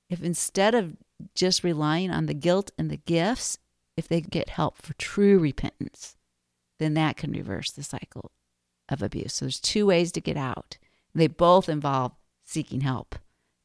if 0.09 0.23
instead 0.23 0.73
of 0.73 0.97
just 1.35 1.63
relying 1.63 2.11
on 2.11 2.25
the 2.25 2.33
guilt 2.33 2.71
and 2.77 2.89
the 2.89 2.97
gifts, 2.97 3.59
if 3.95 4.07
they 4.07 4.21
get 4.21 4.49
help 4.49 4.77
for 4.81 4.93
true 4.93 5.37
repentance, 5.37 6.15
then 6.79 6.95
that 6.95 7.17
can 7.17 7.31
reverse 7.31 7.71
the 7.71 7.83
cycle 7.83 8.31
of 8.89 9.01
abuse. 9.01 9.35
So 9.35 9.45
there's 9.45 9.59
two 9.59 9.85
ways 9.85 10.11
to 10.13 10.21
get 10.21 10.37
out. 10.37 10.77
They 11.13 11.27
both 11.27 11.69
involve 11.69 12.13
seeking 12.45 12.81
help. 12.81 13.15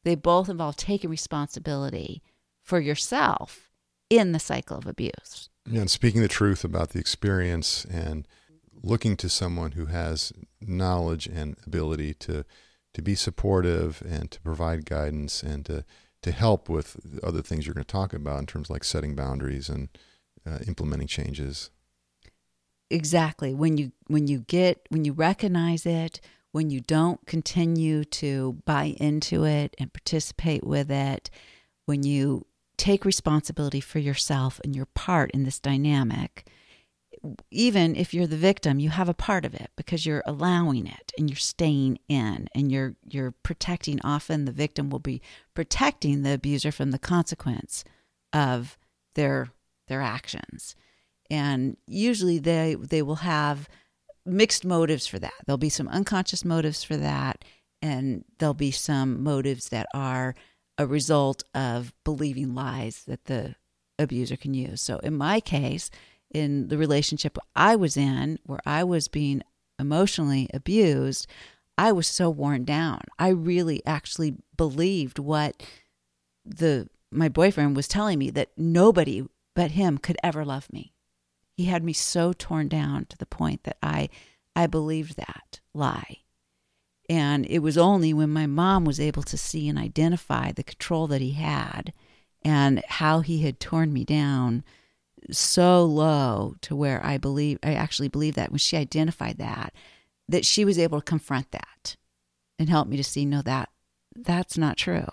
They 0.03 0.15
both 0.15 0.49
involve 0.49 0.77
taking 0.77 1.09
responsibility 1.09 2.21
for 2.61 2.79
yourself 2.79 3.71
in 4.09 4.31
the 4.31 4.39
cycle 4.39 4.77
of 4.77 4.85
abuse. 4.85 5.49
Yeah, 5.65 5.81
and 5.81 5.91
speaking 5.91 6.21
the 6.21 6.27
truth 6.27 6.63
about 6.63 6.89
the 6.89 6.99
experience 6.99 7.85
and 7.85 8.27
looking 8.83 9.17
to 9.17 9.29
someone 9.29 9.71
who 9.71 9.87
has 9.87 10.31
knowledge 10.61 11.25
and 11.25 11.55
ability 11.65 12.13
to 12.13 12.45
to 12.93 13.01
be 13.01 13.15
supportive 13.15 14.01
and 14.07 14.31
to 14.31 14.39
provide 14.39 14.85
guidance 14.85 15.43
and 15.43 15.65
to 15.65 15.83
to 16.21 16.31
help 16.31 16.69
with 16.69 17.19
other 17.23 17.41
things 17.41 17.65
you're 17.65 17.73
going 17.73 17.83
to 17.83 17.91
talk 17.91 18.13
about 18.13 18.39
in 18.39 18.45
terms 18.45 18.69
like 18.69 18.83
setting 18.83 19.15
boundaries 19.15 19.69
and 19.69 19.89
uh, 20.45 20.59
implementing 20.67 21.07
changes. 21.07 21.69
Exactly. 22.89 23.53
When 23.53 23.77
you 23.77 23.91
when 24.07 24.27
you 24.27 24.39
get 24.39 24.85
when 24.89 25.05
you 25.05 25.13
recognize 25.13 25.85
it, 25.85 26.21
when 26.51 26.69
you 26.69 26.79
don't 26.81 27.25
continue 27.25 28.05
to 28.05 28.61
buy 28.65 28.95
into 28.99 29.43
it 29.43 29.75
and 29.79 29.91
participate 29.91 30.63
with 30.63 30.91
it, 30.91 31.29
when 31.85 32.03
you 32.03 32.45
take 32.77 33.05
responsibility 33.05 33.79
for 33.79 33.99
yourself 33.99 34.59
and 34.63 34.75
your 34.75 34.85
part 34.87 35.31
in 35.31 35.43
this 35.43 35.59
dynamic, 35.59 36.47
even 37.49 37.95
if 37.95 38.13
you're 38.13 38.27
the 38.27 38.37
victim, 38.37 38.79
you 38.79 38.89
have 38.89 39.09
a 39.09 39.13
part 39.13 39.45
of 39.45 39.53
it 39.55 39.71
because 39.75 40.05
you're 40.05 40.23
allowing 40.25 40.85
it 40.85 41.11
and 41.17 41.29
you're 41.29 41.37
staying 41.37 41.97
in 42.07 42.47
and 42.53 42.71
you're 42.71 42.95
you're 43.09 43.31
protecting. 43.31 43.99
Often 44.03 44.45
the 44.45 44.51
victim 44.51 44.89
will 44.91 44.99
be 44.99 45.21
protecting 45.55 46.21
the 46.21 46.33
abuser 46.33 46.71
from 46.71 46.91
the 46.91 46.99
consequence 46.99 47.83
of 48.31 48.77
their 49.15 49.49
their 49.87 50.01
actions. 50.01 50.75
And 51.29 51.77
usually 51.87 52.39
they 52.39 52.75
they 52.75 53.01
will 53.01 53.15
have 53.15 53.67
mixed 54.25 54.65
motives 54.65 55.07
for 55.07 55.19
that. 55.19 55.33
There'll 55.45 55.57
be 55.57 55.69
some 55.69 55.87
unconscious 55.87 56.43
motives 56.43 56.83
for 56.83 56.97
that 56.97 57.43
and 57.81 58.25
there'll 58.39 58.53
be 58.53 58.71
some 58.71 59.21
motives 59.23 59.69
that 59.69 59.87
are 59.93 60.33
a 60.77 60.87
result 60.87 61.43
of 61.53 61.93
believing 62.03 62.55
lies 62.55 63.03
that 63.05 63.25
the 63.25 63.55
abuser 63.99 64.35
can 64.35 64.53
use. 64.53 64.81
So 64.81 64.97
in 64.99 65.15
my 65.15 65.39
case, 65.39 65.89
in 66.33 66.67
the 66.69 66.77
relationship 66.77 67.37
I 67.55 67.75
was 67.75 67.95
in, 67.95 68.39
where 68.45 68.59
I 68.65 68.83
was 68.83 69.07
being 69.07 69.41
emotionally 69.79 70.49
abused, 70.53 71.27
I 71.77 71.91
was 71.91 72.07
so 72.07 72.29
worn 72.29 72.65
down. 72.65 73.01
I 73.19 73.29
really 73.29 73.85
actually 73.85 74.35
believed 74.57 75.19
what 75.19 75.61
the 76.43 76.89
my 77.11 77.29
boyfriend 77.29 77.75
was 77.75 77.87
telling 77.87 78.19
me 78.19 78.29
that 78.31 78.49
nobody 78.57 79.23
but 79.55 79.71
him 79.71 79.97
could 79.97 80.17
ever 80.23 80.43
love 80.43 80.71
me. 80.73 80.94
He 81.55 81.65
had 81.65 81.83
me 81.83 81.93
so 81.93 82.33
torn 82.33 82.67
down 82.67 83.05
to 83.05 83.17
the 83.17 83.25
point 83.25 83.63
that 83.63 83.77
I 83.81 84.09
I 84.55 84.67
believed 84.67 85.17
that 85.17 85.59
lie. 85.73 86.19
And 87.09 87.45
it 87.47 87.59
was 87.59 87.77
only 87.77 88.13
when 88.13 88.31
my 88.31 88.47
mom 88.47 88.85
was 88.85 88.99
able 88.99 89.23
to 89.23 89.37
see 89.37 89.67
and 89.67 89.77
identify 89.77 90.51
the 90.51 90.63
control 90.63 91.07
that 91.07 91.21
he 91.21 91.33
had 91.33 91.93
and 92.43 92.83
how 92.87 93.19
he 93.19 93.41
had 93.43 93.59
torn 93.59 93.93
me 93.93 94.03
down 94.03 94.63
so 95.31 95.83
low 95.83 96.55
to 96.61 96.75
where 96.75 97.03
I 97.05 97.17
believe 97.17 97.59
I 97.63 97.73
actually 97.73 98.07
believe 98.07 98.35
that 98.35 98.51
when 98.51 98.59
she 98.59 98.77
identified 98.77 99.37
that 99.37 99.73
that 100.27 100.45
she 100.45 100.65
was 100.65 100.79
able 100.79 100.99
to 100.99 101.05
confront 101.05 101.51
that 101.51 101.95
and 102.57 102.69
help 102.69 102.87
me 102.87 102.97
to 102.97 103.03
see 103.03 103.25
no 103.25 103.41
that 103.41 103.69
that's 104.15 104.57
not 104.57 104.77
true. 104.77 105.05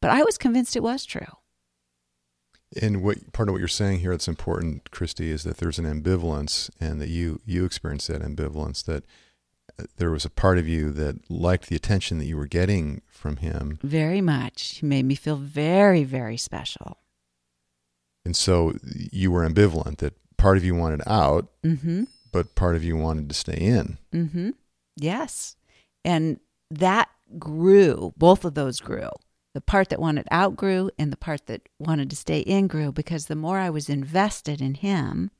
But 0.00 0.10
I 0.10 0.22
was 0.22 0.38
convinced 0.38 0.76
it 0.76 0.82
was 0.82 1.04
true. 1.04 1.37
And 2.80 3.02
what 3.02 3.32
part 3.32 3.48
of 3.48 3.54
what 3.54 3.60
you're 3.60 3.68
saying 3.68 4.00
here 4.00 4.10
that's 4.10 4.28
important, 4.28 4.90
Kristi, 4.90 5.28
is 5.30 5.42
that 5.44 5.56
there's 5.56 5.78
an 5.78 5.86
ambivalence 5.86 6.70
and 6.80 7.00
that 7.00 7.08
you 7.08 7.40
you 7.46 7.64
experienced 7.64 8.08
that 8.08 8.20
ambivalence 8.22 8.84
that 8.84 9.04
uh, 9.80 9.84
there 9.96 10.10
was 10.10 10.24
a 10.26 10.30
part 10.30 10.58
of 10.58 10.68
you 10.68 10.92
that 10.92 11.30
liked 11.30 11.68
the 11.68 11.76
attention 11.76 12.18
that 12.18 12.26
you 12.26 12.36
were 12.36 12.46
getting 12.46 13.00
from 13.08 13.36
him. 13.38 13.78
Very 13.82 14.20
much. 14.20 14.78
He 14.80 14.86
made 14.86 15.06
me 15.06 15.14
feel 15.14 15.36
very, 15.36 16.04
very 16.04 16.36
special. 16.36 16.98
And 18.24 18.36
so 18.36 18.74
you 18.84 19.30
were 19.32 19.48
ambivalent 19.48 19.98
that 19.98 20.14
part 20.36 20.58
of 20.58 20.64
you 20.64 20.74
wanted 20.74 21.00
out, 21.06 21.48
Mm-hmm. 21.64 22.04
but 22.32 22.54
part 22.54 22.76
of 22.76 22.84
you 22.84 22.96
wanted 22.96 23.28
to 23.30 23.34
stay 23.34 23.56
in. 23.56 23.96
Mm-hmm. 24.12 24.50
Yes. 24.96 25.56
And 26.04 26.38
that 26.70 27.08
grew, 27.38 28.12
both 28.18 28.44
of 28.44 28.52
those 28.54 28.80
grew. 28.80 29.08
The 29.54 29.60
part 29.60 29.88
that 29.88 30.00
wanted 30.00 30.28
out 30.30 30.56
grew, 30.56 30.90
and 30.98 31.12
the 31.12 31.16
part 31.16 31.46
that 31.46 31.68
wanted 31.78 32.10
to 32.10 32.16
stay 32.16 32.40
in 32.40 32.66
grew 32.66 32.92
because 32.92 33.26
the 33.26 33.34
more 33.34 33.58
I 33.58 33.70
was 33.70 33.88
invested 33.88 34.60
in 34.60 34.74
him, 34.74 35.30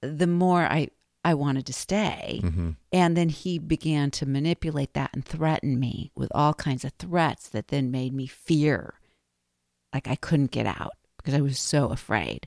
the 0.00 0.26
more 0.26 0.62
I, 0.62 0.88
I 1.24 1.34
wanted 1.34 1.64
to 1.66 1.72
stay. 1.72 2.40
Mm-hmm. 2.42 2.70
And 2.92 3.16
then 3.16 3.28
he 3.28 3.58
began 3.58 4.10
to 4.12 4.26
manipulate 4.26 4.94
that 4.94 5.10
and 5.14 5.24
threaten 5.24 5.78
me 5.78 6.10
with 6.14 6.30
all 6.34 6.52
kinds 6.52 6.84
of 6.84 6.92
threats 6.98 7.48
that 7.50 7.68
then 7.68 7.90
made 7.90 8.12
me 8.12 8.26
fear 8.26 8.94
like 9.92 10.08
I 10.08 10.16
couldn't 10.16 10.50
get 10.50 10.66
out 10.66 10.92
because 11.16 11.34
I 11.34 11.40
was 11.40 11.58
so 11.58 11.88
afraid 11.88 12.46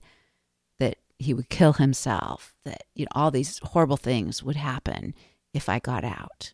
that 0.79 0.97
he 1.19 1.33
would 1.33 1.49
kill 1.49 1.73
himself, 1.73 2.53
that 2.65 2.83
you 2.93 3.05
know 3.05 3.11
all 3.13 3.31
these 3.31 3.59
horrible 3.59 3.97
things 3.97 4.43
would 4.43 4.55
happen 4.55 5.13
if 5.53 5.69
I 5.69 5.79
got 5.79 6.03
out. 6.03 6.53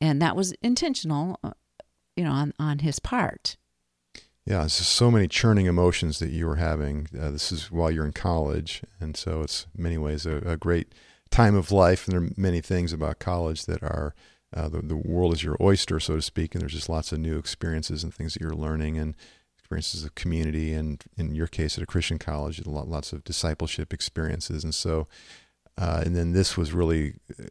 And 0.00 0.22
that 0.22 0.36
was 0.36 0.52
intentional, 0.62 1.38
uh, 1.44 1.50
you 2.16 2.24
know, 2.24 2.32
on 2.32 2.52
on 2.58 2.80
his 2.80 2.98
part. 2.98 3.56
Yeah, 4.46 4.64
it's 4.64 4.78
just 4.78 4.92
so 4.92 5.10
many 5.10 5.28
churning 5.28 5.66
emotions 5.66 6.18
that 6.18 6.30
you 6.30 6.46
were 6.46 6.56
having. 6.56 7.06
Uh, 7.18 7.30
this 7.30 7.52
is 7.52 7.70
while 7.70 7.90
you're 7.90 8.06
in 8.06 8.12
college, 8.12 8.82
and 8.98 9.16
so 9.16 9.42
it's 9.42 9.66
many 9.76 9.98
ways 9.98 10.26
a, 10.26 10.38
a 10.38 10.56
great 10.56 10.92
time 11.30 11.54
of 11.54 11.70
life. 11.70 12.06
And 12.06 12.14
there 12.14 12.22
are 12.22 12.32
many 12.36 12.60
things 12.60 12.92
about 12.92 13.18
college 13.18 13.66
that 13.66 13.82
are 13.82 14.14
uh, 14.54 14.68
the 14.68 14.80
the 14.82 14.96
world 14.96 15.34
is 15.34 15.44
your 15.44 15.56
oyster, 15.60 16.00
so 16.00 16.16
to 16.16 16.22
speak, 16.22 16.54
and 16.54 16.62
there's 16.62 16.72
just 16.72 16.88
lots 16.88 17.12
of 17.12 17.20
new 17.20 17.38
experiences 17.38 18.02
and 18.02 18.12
things 18.12 18.34
that 18.34 18.42
you're 18.42 18.50
learning 18.50 18.98
and 18.98 19.14
experiences 19.56 20.04
of 20.04 20.14
community, 20.14 20.72
and 20.72 21.04
in 21.16 21.34
your 21.34 21.46
case 21.46 21.76
at 21.76 21.84
a 21.84 21.86
Christian 21.86 22.18
college, 22.18 22.64
lots 22.66 23.12
of 23.12 23.24
discipleship 23.24 23.92
experiences, 23.92 24.64
and 24.64 24.74
so. 24.74 25.06
Uh, 25.78 26.02
and 26.04 26.14
then 26.14 26.32
this 26.32 26.58
was 26.58 26.74
really 26.74 27.14
uh, 27.30 27.44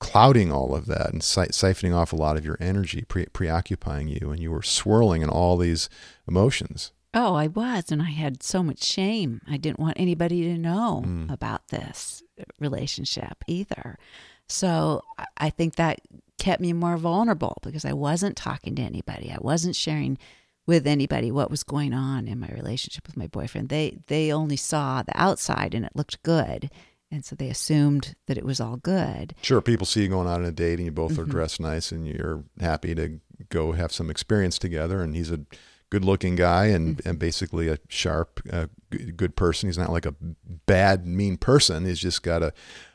clouding 0.00 0.50
all 0.50 0.74
of 0.74 0.86
that 0.86 1.12
and 1.12 1.22
si- 1.22 1.42
siphoning 1.52 1.94
off 1.94 2.12
a 2.12 2.16
lot 2.16 2.36
of 2.36 2.44
your 2.44 2.56
energy, 2.60 3.02
pre- 3.06 3.26
preoccupying 3.26 4.08
you, 4.08 4.30
and 4.30 4.40
you 4.40 4.50
were 4.50 4.62
swirling 4.62 5.22
in 5.22 5.28
all 5.28 5.56
these 5.56 5.88
emotions. 6.26 6.90
Oh, 7.12 7.34
I 7.34 7.46
was, 7.48 7.90
and 7.92 8.00
I 8.02 8.10
had 8.10 8.42
so 8.42 8.62
much 8.62 8.82
shame. 8.82 9.40
I 9.48 9.56
didn't 9.56 9.80
want 9.80 9.98
anybody 10.00 10.42
to 10.44 10.56
know 10.58 11.02
Mm. 11.06 11.30
about 11.32 11.68
this 11.68 12.22
relationship 12.58 13.42
either. 13.46 13.98
So 14.48 15.02
I- 15.18 15.26
I 15.36 15.50
think 15.50 15.76
that 15.76 16.00
kept 16.38 16.60
me 16.60 16.72
more 16.72 16.96
vulnerable 16.96 17.56
because 17.62 17.84
I 17.84 17.92
wasn't 17.92 18.36
talking 18.36 18.74
to 18.76 18.82
anybody. 18.82 19.30
I 19.30 19.38
wasn't 19.40 19.76
sharing 19.76 20.18
with 20.66 20.86
anybody 20.86 21.30
what 21.32 21.50
was 21.50 21.62
going 21.64 21.92
on 21.92 22.28
in 22.28 22.38
my 22.38 22.48
relationship 22.48 23.06
with 23.06 23.16
my 23.16 23.26
boyfriend. 23.26 23.68
They 23.70 23.98
they 24.06 24.32
only 24.32 24.56
saw 24.56 25.02
the 25.02 25.12
outside 25.20 25.74
and 25.74 25.84
it 25.84 25.96
looked 25.96 26.22
good. 26.22 26.70
And 27.10 27.24
so 27.24 27.34
they 27.34 27.48
assumed 27.50 28.14
that 28.26 28.38
it 28.38 28.44
was 28.44 28.60
all 28.60 28.76
good. 28.76 29.34
Sure, 29.42 29.60
people 29.60 29.86
see 29.86 30.02
you 30.02 30.08
going 30.08 30.28
out 30.28 30.40
on 30.40 30.44
a 30.44 30.52
date 30.52 30.78
and 30.78 30.84
you 30.84 30.92
both 30.92 31.18
are 31.18 31.24
Mhm. 31.26 31.30
dressed 31.30 31.60
nice 31.60 31.90
and 31.90 32.06
you're 32.06 32.44
happy 32.60 32.94
to 32.94 33.20
go 33.48 33.72
have 33.72 33.92
some 33.92 34.10
experience 34.10 34.58
together. 34.58 35.02
And 35.02 35.16
he's 35.16 35.30
a 35.30 35.40
good 35.90 36.04
looking 36.04 36.36
guy 36.36 36.66
and, 36.66 37.02
and 37.04 37.18
basically 37.18 37.66
a 37.66 37.78
sharp, 37.88 38.40
uh, 38.52 38.66
good 39.16 39.34
person. 39.34 39.68
He's 39.68 39.78
not 39.78 39.90
like 39.90 40.06
a 40.06 40.14
bad, 40.66 41.04
mean 41.04 41.36
person. 41.36 41.84
He's 41.84 41.98
just 41.98 42.22
got 42.22 42.44
a, 42.44 42.52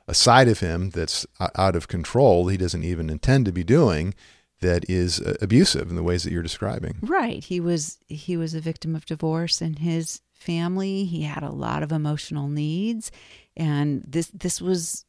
a 0.07 0.13
side 0.13 0.47
of 0.47 0.59
him 0.61 0.91
that's 0.91 1.25
out 1.57 1.75
of 1.75 1.89
control. 1.89 2.47
He 2.47 2.55
doesn't 2.55 2.85
even 2.85 3.09
intend 3.09 3.45
to 3.47 3.51
be 3.51 3.65
doing 3.65 4.13
that 4.61 4.89
is 4.89 5.19
uh, 5.19 5.35
abusive 5.41 5.89
in 5.89 5.97
the 5.97 6.03
ways 6.03 6.23
that 6.23 6.31
you're 6.31 6.41
describing. 6.41 6.95
Right. 7.01 7.43
He 7.43 7.59
was 7.59 7.97
he 8.07 8.37
was 8.37 8.53
a 8.53 8.61
victim 8.61 8.95
of 8.95 9.05
divorce 9.05 9.61
in 9.61 9.75
his 9.75 10.21
family. 10.31 11.03
He 11.03 11.23
had 11.23 11.43
a 11.43 11.51
lot 11.51 11.83
of 11.83 11.91
emotional 11.91 12.47
needs 12.47 13.11
and 13.57 14.03
this 14.07 14.27
this 14.27 14.61
was 14.61 15.05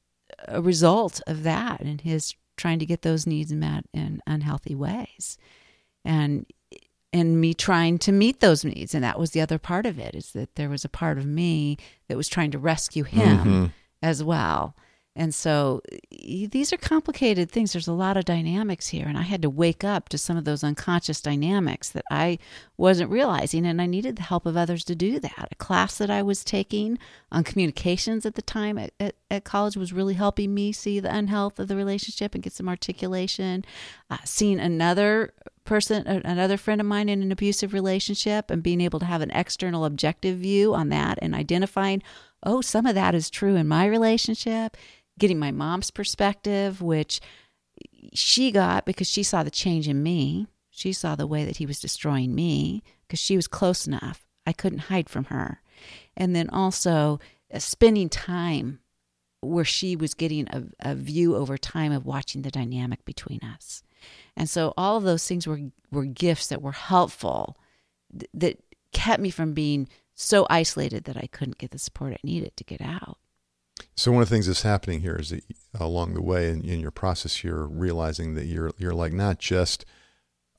a 0.48 0.60
result 0.62 1.20
of 1.26 1.42
that 1.44 1.80
and 1.80 2.00
his 2.00 2.34
trying 2.56 2.78
to 2.78 2.86
get 2.86 3.02
those 3.02 3.26
needs 3.26 3.52
met 3.52 3.84
in 3.92 4.20
unhealthy 4.26 4.74
ways. 4.74 5.38
And 6.04 6.46
and 7.12 7.40
me 7.40 7.54
trying 7.54 7.98
to 7.98 8.12
meet 8.12 8.40
those 8.40 8.64
needs 8.64 8.94
and 8.94 9.02
that 9.04 9.18
was 9.18 9.30
the 9.30 9.40
other 9.40 9.58
part 9.58 9.86
of 9.86 9.98
it 9.98 10.14
is 10.14 10.32
that 10.32 10.54
there 10.56 10.68
was 10.68 10.84
a 10.84 10.88
part 10.88 11.18
of 11.18 11.24
me 11.26 11.76
that 12.08 12.16
was 12.16 12.28
trying 12.28 12.50
to 12.50 12.58
rescue 12.58 13.04
him 13.04 13.38
Mhm. 13.38 13.72
as 14.02 14.22
well. 14.22 14.74
And 15.16 15.34
so 15.34 15.80
these 16.10 16.72
are 16.72 16.76
complicated 16.76 17.50
things. 17.50 17.72
There's 17.72 17.88
a 17.88 17.92
lot 17.92 18.18
of 18.18 18.26
dynamics 18.26 18.88
here. 18.88 19.06
And 19.08 19.16
I 19.16 19.22
had 19.22 19.40
to 19.42 19.50
wake 19.50 19.82
up 19.82 20.10
to 20.10 20.18
some 20.18 20.36
of 20.36 20.44
those 20.44 20.62
unconscious 20.62 21.22
dynamics 21.22 21.88
that 21.90 22.04
I 22.10 22.38
wasn't 22.76 23.10
realizing. 23.10 23.64
And 23.64 23.80
I 23.80 23.86
needed 23.86 24.16
the 24.16 24.22
help 24.22 24.44
of 24.44 24.56
others 24.56 24.84
to 24.84 24.94
do 24.94 25.18
that. 25.18 25.48
A 25.50 25.54
class 25.54 25.96
that 25.98 26.10
I 26.10 26.22
was 26.22 26.44
taking 26.44 26.98
on 27.32 27.44
communications 27.44 28.26
at 28.26 28.34
the 28.34 28.42
time 28.42 28.76
at, 28.76 28.92
at, 29.00 29.14
at 29.30 29.44
college 29.44 29.76
was 29.76 29.92
really 29.92 30.14
helping 30.14 30.52
me 30.52 30.70
see 30.70 31.00
the 31.00 31.14
unhealth 31.14 31.58
of 31.58 31.68
the 31.68 31.76
relationship 31.76 32.34
and 32.34 32.44
get 32.44 32.52
some 32.52 32.68
articulation. 32.68 33.64
Uh, 34.10 34.18
seeing 34.24 34.60
another 34.60 35.32
person, 35.64 36.06
another 36.06 36.58
friend 36.58 36.80
of 36.80 36.86
mine 36.86 37.08
in 37.08 37.22
an 37.22 37.32
abusive 37.32 37.72
relationship, 37.72 38.50
and 38.50 38.62
being 38.62 38.80
able 38.82 39.00
to 39.00 39.06
have 39.06 39.22
an 39.22 39.30
external 39.32 39.86
objective 39.86 40.38
view 40.38 40.74
on 40.74 40.90
that 40.90 41.18
and 41.22 41.34
identifying, 41.34 42.02
oh, 42.42 42.60
some 42.60 42.86
of 42.86 42.94
that 42.94 43.14
is 43.14 43.28
true 43.28 43.56
in 43.56 43.66
my 43.66 43.86
relationship, 43.86 44.76
getting 45.18 45.38
my 45.38 45.50
mom's 45.50 45.90
perspective, 45.90 46.82
which 46.82 47.20
she 48.12 48.50
got 48.50 48.84
because 48.84 49.08
she 49.08 49.22
saw 49.22 49.42
the 49.42 49.50
change 49.50 49.88
in 49.88 50.02
me. 50.02 50.46
She 50.70 50.92
saw 50.92 51.16
the 51.16 51.26
way 51.26 51.44
that 51.44 51.56
he 51.56 51.66
was 51.66 51.80
destroying 51.80 52.34
me 52.34 52.82
because 53.06 53.18
she 53.18 53.36
was 53.36 53.48
close 53.48 53.86
enough. 53.86 54.26
I 54.46 54.52
couldn't 54.52 54.90
hide 54.90 55.08
from 55.08 55.24
her. 55.24 55.60
And 56.16 56.34
then 56.34 56.48
also 56.50 57.18
uh, 57.52 57.58
spending 57.58 58.08
time 58.08 58.80
where 59.40 59.64
she 59.64 59.96
was 59.96 60.14
getting 60.14 60.48
a, 60.48 60.64
a 60.80 60.94
view 60.94 61.36
over 61.36 61.56
time 61.56 61.92
of 61.92 62.06
watching 62.06 62.42
the 62.42 62.50
dynamic 62.50 63.04
between 63.04 63.40
us. 63.42 63.82
And 64.36 64.48
so 64.48 64.72
all 64.76 64.96
of 64.96 65.04
those 65.04 65.26
things 65.26 65.46
were 65.46 65.60
were 65.90 66.04
gifts 66.04 66.48
that 66.48 66.62
were 66.62 66.72
helpful 66.72 67.58
th- 68.12 68.30
that 68.34 68.62
kept 68.92 69.22
me 69.22 69.30
from 69.30 69.52
being 69.52 69.88
so 70.14 70.46
isolated 70.48 71.04
that 71.04 71.16
I 71.16 71.26
couldn't 71.26 71.58
get 71.58 71.70
the 71.70 71.78
support 71.78 72.12
I 72.12 72.18
needed 72.22 72.56
to 72.56 72.64
get 72.64 72.80
out. 72.80 73.18
So 73.94 74.12
one 74.12 74.22
of 74.22 74.28
the 74.28 74.34
things 74.34 74.46
that's 74.46 74.62
happening 74.62 75.00
here 75.00 75.16
is 75.16 75.30
that 75.30 75.44
along 75.78 76.14
the 76.14 76.22
way 76.22 76.50
in, 76.50 76.62
in 76.64 76.80
your 76.80 76.90
process, 76.90 77.42
you're 77.42 77.66
realizing 77.66 78.34
that 78.34 78.46
you're 78.46 78.72
you're 78.78 78.94
like 78.94 79.12
not 79.12 79.38
just 79.38 79.84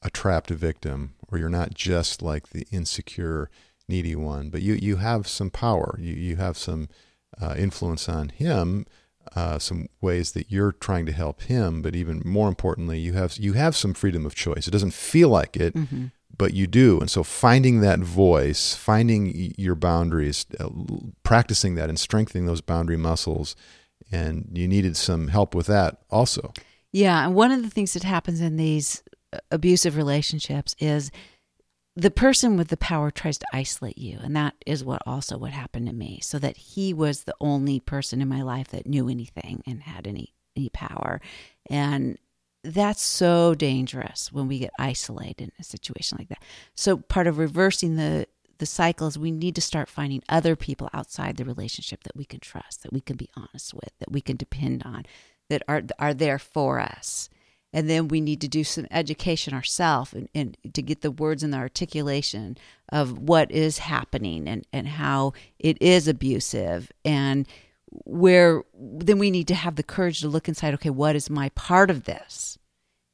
a 0.01 0.09
trapped 0.09 0.49
victim, 0.49 1.15
or 1.29 1.37
you're 1.37 1.49
not 1.49 1.73
just 1.73 2.21
like 2.21 2.49
the 2.49 2.67
insecure, 2.71 3.49
needy 3.87 4.15
one, 4.15 4.49
but 4.49 4.61
you 4.61 4.73
you 4.73 4.97
have 4.97 5.27
some 5.27 5.49
power. 5.49 5.97
You 5.99 6.13
you 6.13 6.35
have 6.37 6.57
some 6.57 6.89
uh, 7.39 7.55
influence 7.57 8.09
on 8.09 8.29
him, 8.29 8.85
uh, 9.35 9.59
some 9.59 9.87
ways 10.01 10.31
that 10.31 10.51
you're 10.51 10.71
trying 10.71 11.05
to 11.05 11.11
help 11.11 11.43
him. 11.43 11.81
But 11.81 11.95
even 11.95 12.21
more 12.25 12.47
importantly, 12.47 12.99
you 12.99 13.13
have 13.13 13.37
you 13.37 13.53
have 13.53 13.75
some 13.75 13.93
freedom 13.93 14.25
of 14.25 14.35
choice. 14.35 14.67
It 14.67 14.71
doesn't 14.71 14.93
feel 14.93 15.29
like 15.29 15.57
it, 15.57 15.73
mm-hmm. 15.73 16.05
But 16.37 16.53
you 16.53 16.67
do. 16.67 16.99
And 16.99 17.09
so 17.09 17.23
finding 17.23 17.81
that 17.81 17.99
voice, 17.99 18.75
finding 18.75 19.53
your 19.57 19.75
boundaries, 19.75 20.45
uh, 20.59 20.69
practicing 21.23 21.75
that, 21.75 21.89
and 21.89 21.99
strengthening 21.99 22.45
those 22.45 22.61
boundary 22.61 22.97
muscles. 22.97 23.55
And 24.11 24.49
you 24.53 24.67
needed 24.67 24.95
some 24.95 25.27
help 25.29 25.53
with 25.53 25.67
that 25.67 25.97
also. 26.09 26.53
Yeah, 26.93 27.25
and 27.25 27.35
one 27.35 27.51
of 27.51 27.63
the 27.63 27.69
things 27.69 27.93
that 27.93 28.03
happens 28.03 28.39
in 28.39 28.55
these 28.55 29.03
uh, 29.33 29.39
abusive 29.51 29.97
relationships 29.97 30.75
is 30.79 31.11
the 31.97 32.11
person 32.11 32.57
with 32.57 32.67
the 32.67 32.77
power 32.77 33.09
tries 33.09 33.39
to 33.39 33.47
isolate 33.51 33.97
you 33.97 34.19
and 34.21 34.35
that 34.35 34.53
is 34.67 34.83
what 34.83 35.01
also 35.07 35.35
what 35.35 35.51
happened 35.51 35.87
to 35.87 35.93
me 35.93 36.19
so 36.21 36.37
that 36.37 36.55
he 36.55 36.93
was 36.93 37.23
the 37.23 37.33
only 37.41 37.79
person 37.79 38.21
in 38.21 38.27
my 38.27 38.43
life 38.43 38.67
that 38.67 38.85
knew 38.85 39.09
anything 39.09 39.63
and 39.65 39.81
had 39.81 40.05
any 40.05 40.31
any 40.55 40.69
power 40.69 41.19
and 41.71 42.19
that's 42.63 43.01
so 43.01 43.55
dangerous 43.55 44.31
when 44.31 44.47
we 44.47 44.59
get 44.59 44.71
isolated 44.79 45.43
in 45.43 45.51
a 45.59 45.63
situation 45.63 46.17
like 46.17 46.29
that. 46.29 46.43
So 46.75 46.97
part 46.97 47.27
of 47.27 47.37
reversing 47.37 47.95
the 47.95 48.27
the 48.59 48.65
cycle 48.65 49.05
is 49.05 49.19
we 49.19 49.29
need 49.29 49.53
to 49.53 49.61
start 49.61 49.87
finding 49.87 50.23
other 50.27 50.55
people 50.55 50.89
outside 50.91 51.37
the 51.37 51.45
relationship 51.45 52.03
that 52.03 52.15
we 52.15 52.25
can 52.25 52.39
trust 52.39 52.81
that 52.81 52.91
we 52.91 53.01
can 53.01 53.15
be 53.15 53.29
honest 53.37 53.71
with 53.71 53.91
that 53.99 54.11
we 54.11 54.19
can 54.19 54.35
depend 54.35 54.81
on 54.83 55.05
that 55.49 55.61
are 55.67 55.83
are 55.99 56.13
there 56.13 56.39
for 56.39 56.79
us. 56.79 57.29
And 57.73 57.89
then 57.89 58.07
we 58.07 58.21
need 58.21 58.41
to 58.41 58.47
do 58.47 58.63
some 58.63 58.87
education 58.89 59.53
ourselves 59.53 60.13
and, 60.13 60.29
and, 60.33 60.57
to 60.73 60.81
get 60.81 61.01
the 61.01 61.11
words 61.11 61.43
and 61.43 61.53
the 61.53 61.57
articulation 61.57 62.57
of 62.89 63.19
what 63.19 63.51
is 63.51 63.79
happening 63.79 64.47
and, 64.47 64.65
and 64.71 64.87
how 64.87 65.33
it 65.59 65.79
is 65.81 66.07
abusive. 66.07 66.91
And 67.03 67.45
where 68.05 68.63
then 68.73 69.19
we 69.19 69.31
need 69.31 69.47
to 69.47 69.55
have 69.55 69.75
the 69.75 69.83
courage 69.83 70.21
to 70.21 70.27
look 70.27 70.47
inside 70.47 70.73
okay 70.73 70.89
what 70.89 71.15
is 71.15 71.29
my 71.29 71.49
part 71.49 71.89
of 71.89 72.03
this 72.03 72.57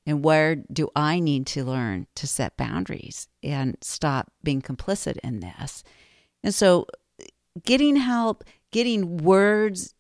and 0.06 0.24
where 0.24 0.56
do 0.56 0.90
i 0.96 1.20
need 1.20 1.46
to 1.46 1.64
learn 1.64 2.08
to 2.16 2.28
set 2.28 2.58
boundaries 2.58 3.28
and 3.42 3.78
stop 3.82 4.32
being 4.44 4.62
complicit 4.62 5.18
in 5.24 5.40
this 5.40 5.84
and 6.44 6.54
so 6.54 6.86
getting 7.64 7.96
help 7.96 8.44
getting 8.72 9.18
words 9.18 9.94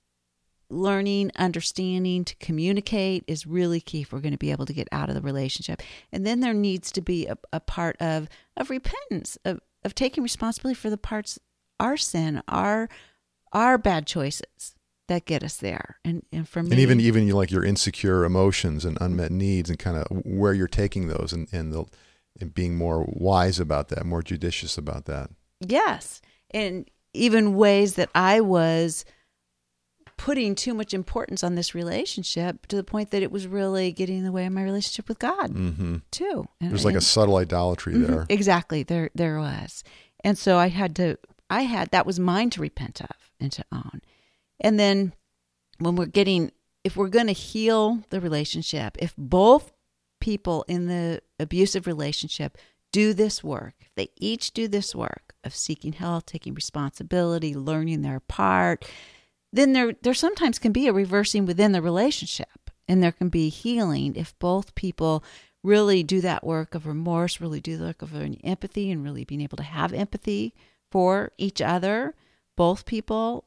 learning, 0.74 1.32
understanding 1.36 2.26
to 2.26 2.36
communicate 2.38 3.24
is 3.28 3.48
really 3.48 3.80
key 3.80 4.02
if 4.02 4.12
we're 4.12 4.20
going 4.20 4.34
to 4.34 4.38
be 4.38 4.52
able 4.52 4.66
to 4.66 4.74
get 4.74 4.88
out 4.92 5.10
of 5.10 5.16
the 5.16 5.22
relationship. 5.22 5.82
And 6.12 6.26
then 6.26 6.40
there 6.40 6.54
needs 6.54 6.92
to 6.94 7.02
be 7.02 7.28
a, 7.28 7.38
a 7.54 7.60
part 7.60 7.96
of 8.02 8.28
of 8.58 8.70
repentance, 8.70 9.38
of 9.46 9.60
of 9.84 9.96
taking 9.96 10.24
responsibility 10.24 10.80
for 10.80 10.90
the 10.90 10.98
parts 10.98 11.40
our 11.80 11.98
sin, 11.98 12.42
our 12.48 12.90
our 13.54 13.78
bad 13.78 14.06
choices 14.06 14.76
that 15.08 15.26
get 15.26 15.44
us 15.44 15.58
there. 15.58 15.98
And 16.04 16.26
and 16.32 16.48
for 16.48 16.64
me, 16.64 16.72
and 16.72 16.80
even 16.80 17.00
even 17.00 17.30
like 17.30 17.52
your 17.52 17.64
insecure 17.64 18.26
emotions 18.26 18.86
and 18.86 18.98
unmet 19.00 19.32
needs, 19.32 19.70
and 19.70 19.80
kind 19.80 19.98
of 19.98 20.08
where 20.26 20.54
you're 20.54 20.68
taking 20.68 21.08
those, 21.08 21.34
and 21.34 21.48
and 21.52 21.72
the 21.72 21.86
and 22.40 22.54
being 22.54 22.76
more 22.76 23.06
wise 23.08 23.60
about 23.60 23.90
that, 23.90 24.06
more 24.06 24.22
judicious 24.22 24.78
about 24.78 25.06
that. 25.06 25.30
Yes, 25.60 26.22
and 26.52 26.90
even 27.14 27.56
ways 27.56 27.96
that 27.96 28.10
I 28.16 28.42
was 28.42 29.06
putting 30.18 30.56
too 30.56 30.74
much 30.74 30.94
importance 30.94 31.44
on 31.44 31.56
this 31.56 31.76
relationship 31.76 32.68
to 32.68 32.76
the 32.76 32.84
point 32.84 33.12
that 33.12 33.24
it 33.24 33.32
was 33.32 33.48
really 33.48 33.92
getting 33.92 34.20
in 34.20 34.24
the 34.24 34.32
way 34.32 34.46
of 34.46 34.54
my 34.54 34.64
relationship 34.64 35.10
with 35.10 35.20
God 35.20 35.52
mm-hmm. 35.52 35.98
too. 36.12 36.48
And, 36.62 36.72
There's 36.72 36.86
like 36.86 36.94
and, 36.94 37.02
a 37.02 37.06
subtle 37.06 37.38
idolatry 37.38 37.94
mm-hmm, 37.94 38.12
there. 38.12 38.26
Exactly. 38.30 38.84
There 38.84 39.10
there 39.14 39.40
was. 39.40 39.84
And 40.24 40.38
so 40.38 40.58
I 40.58 40.70
had 40.70 40.96
to 40.98 41.18
I 41.50 41.64
had 41.64 41.92
that 41.92 42.06
was 42.06 42.20
mine 42.20 42.50
to 42.52 42.62
repent 42.62 43.02
of 43.02 43.23
and 43.40 43.52
to 43.52 43.66
own. 43.72 44.02
And 44.60 44.80
then 44.80 45.14
when 45.80 45.96
we're 45.96 46.06
getting 46.06 46.52
if 46.84 46.98
we're 46.98 47.08
going 47.08 47.28
to 47.28 47.34
heal 47.34 48.04
the 48.10 48.20
relationship, 48.20 48.98
if 49.00 49.14
both 49.18 49.72
people 50.20 50.66
in 50.68 50.88
the 50.88 51.22
abusive 51.40 51.88
relationship 51.88 52.58
do 52.92 53.14
this 53.14 53.44
work, 53.44 53.74
if 53.80 53.94
they 53.96 54.10
each 54.18 54.52
do 54.52 54.68
this 54.68 54.94
work 54.94 55.34
of 55.44 55.56
seeking 55.56 55.94
help, 55.94 56.26
taking 56.26 56.54
responsibility, 56.54 57.54
learning 57.54 58.02
their 58.02 58.20
part, 58.20 58.86
then 59.52 59.74
there 59.74 59.94
there 60.02 60.14
sometimes 60.14 60.60
can 60.60 60.72
be 60.72 60.88
a 60.88 60.94
reversing 60.94 61.46
within 61.46 61.72
the 61.72 61.82
relationship 61.82 62.70
and 62.88 63.02
there 63.02 63.12
can 63.12 63.30
be 63.30 63.50
healing 63.50 64.16
if 64.16 64.38
both 64.40 64.76
people 64.76 65.24
really 65.64 66.04
do 66.04 66.20
that 66.22 66.44
work 66.44 66.76
of 66.76 66.86
remorse, 66.86 67.40
really 67.40 67.62
do 67.62 67.78
the 67.78 67.86
work 67.86 68.02
of 68.02 68.14
empathy 68.44 68.92
and 68.92 69.04
really 69.04 69.24
being 69.24 69.42
able 69.42 69.58
to 69.58 69.64
have 69.64 69.94
empathy 69.94 70.54
for 70.92 71.32
each 71.38 71.62
other, 71.62 72.14
both 72.56 72.86
people 72.86 73.46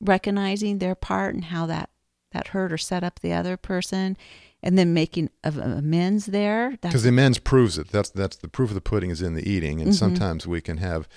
recognizing 0.00 0.78
their 0.78 0.94
part 0.94 1.34
and 1.34 1.46
how 1.46 1.66
that 1.66 1.90
that 2.32 2.48
hurt 2.48 2.72
or 2.72 2.78
set 2.78 3.02
up 3.02 3.20
the 3.20 3.32
other 3.32 3.56
person 3.56 4.16
and 4.62 4.76
then 4.76 4.92
making 4.92 5.30
of 5.44 5.56
amends 5.56 6.26
there 6.26 6.76
because 6.82 7.02
the 7.02 7.08
amends 7.08 7.38
proves 7.38 7.78
it 7.78 7.88
that's 7.88 8.10
that's 8.10 8.36
the 8.36 8.48
proof 8.48 8.70
of 8.70 8.74
the 8.74 8.80
pudding 8.80 9.10
is 9.10 9.22
in 9.22 9.34
the 9.34 9.48
eating 9.48 9.80
and 9.80 9.90
mm-hmm. 9.90 9.96
sometimes 9.96 10.46
we 10.46 10.60
can 10.60 10.78
have 10.78 11.08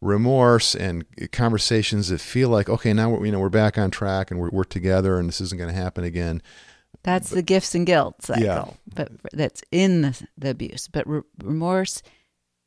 remorse 0.00 0.74
and 0.74 1.04
conversations 1.32 2.08
that 2.08 2.20
feel 2.20 2.48
like 2.48 2.68
okay 2.68 2.92
now 2.92 3.10
we're, 3.10 3.26
you 3.26 3.32
know 3.32 3.40
we're 3.40 3.48
back 3.48 3.76
on 3.76 3.90
track 3.90 4.30
and 4.30 4.38
we're, 4.38 4.50
we're 4.50 4.64
together 4.64 5.18
and 5.18 5.28
this 5.28 5.40
isn't 5.40 5.58
going 5.58 5.70
to 5.70 5.78
happen 5.78 6.04
again 6.04 6.40
that's 7.02 7.30
but, 7.30 7.36
the 7.36 7.42
gifts 7.42 7.74
and 7.74 7.86
guilt 7.86 8.22
cycle 8.22 8.44
yeah. 8.44 8.70
but 8.94 9.10
that's 9.32 9.62
in 9.72 10.02
the, 10.02 10.26
the 10.38 10.50
abuse 10.50 10.88
but 10.88 11.06
re- 11.08 11.22
remorse 11.42 12.02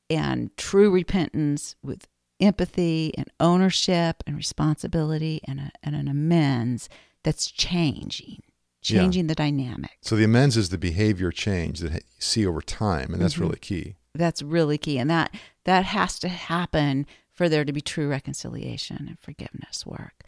and 0.10 0.56
true 0.58 0.91
repentance 0.91 1.76
with 1.84 2.08
empathy 2.43 3.13
and 3.17 3.27
ownership 3.39 4.23
and 4.27 4.36
responsibility 4.36 5.41
and, 5.47 5.60
a, 5.60 5.71
and 5.82 5.95
an 5.95 6.08
amends 6.08 6.89
that's 7.23 7.49
changing 7.49 8.41
changing 8.82 9.23
yeah. 9.23 9.29
the 9.29 9.36
dynamic 9.36 9.91
so 10.01 10.15
the 10.15 10.25
amends 10.25 10.58
is 10.58 10.69
the 10.69 10.77
behavior 10.77 11.32
change 11.32 11.79
that 11.79 11.93
you 11.93 12.01
see 12.19 12.45
over 12.45 12.62
time 12.62 13.13
and 13.13 13.21
that's 13.21 13.36
mm-hmm. 13.36 13.43
really 13.43 13.60
key 13.60 13.95
that's 14.13 14.41
really 14.41 14.77
key 14.77 14.97
and 14.99 15.10
that 15.10 15.34
that 15.63 15.86
has 15.86 16.19
to 16.19 16.27
happen 16.27 17.06
for 17.34 17.49
there 17.49 17.65
to 17.65 17.73
be 17.73 17.82
true 17.82 18.08
reconciliation 18.08 19.08
and 19.08 19.19
forgiveness 19.19 19.86
work. 19.86 20.23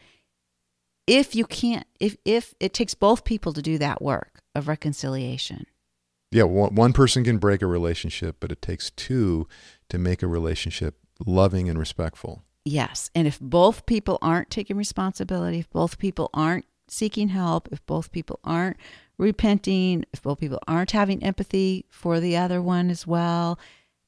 If 1.08 1.36
you 1.36 1.46
can't, 1.46 1.86
if, 2.00 2.18
if 2.26 2.56
it 2.60 2.74
takes 2.74 2.96
both 2.96 3.24
people 3.24 3.54
to 3.54 3.62
do 3.62 3.78
that 3.78 4.02
work 4.02 4.42
of 4.56 4.68
reconciliation. 4.68 5.68
Yeah, 6.32 6.44
one, 6.44 6.74
one 6.74 6.94
person 6.94 7.24
can 7.24 7.38
break 7.38 7.62
a 7.62 7.68
relationship, 7.68 8.38
but 8.40 8.52
it 8.52 8.62
takes 8.62 8.90
two 8.90 9.48
to 9.90 10.00
make 10.00 10.24
a 10.24 10.28
relationship 10.28 10.98
loving 11.26 11.70
and 11.70 11.78
respectful. 11.78 12.44
Yes. 12.64 13.12
And 13.14 13.28
if 13.28 13.40
both 13.40 13.86
people 13.86 14.18
aren't 14.22 14.50
taking 14.50 14.76
responsibility, 14.76 15.60
if 15.60 15.70
both 15.70 16.00
people 16.00 16.30
aren't 16.34 16.66
seeking 16.88 17.30
help, 17.30 17.70
if 17.72 17.86
both 17.86 18.12
people 18.12 18.40
aren't 18.44 18.78
repenting, 19.18 20.06
if 20.12 20.22
both 20.22 20.40
people 20.40 20.60
aren't 20.68 20.92
having 20.92 21.24
empathy 21.24 21.86
for 21.90 22.20
the 22.20 22.36
other 22.36 22.62
one 22.62 22.90
as 22.90 23.06
well, 23.06 23.60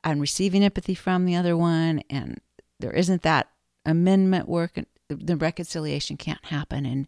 and 0.04 0.22
receiving 0.22 0.64
empathy 0.64 0.96
from 0.96 1.26
the 1.26 1.36
other 1.36 1.56
one, 1.56 2.02
and 2.10 2.40
there 2.80 2.92
isn't 2.92 3.22
that 3.22 3.50
amendment 3.86 4.48
work, 4.48 4.80
the 5.10 5.38
reconciliation 5.38 6.18
can't 6.18 6.46
happen, 6.46 6.86
and 6.86 7.08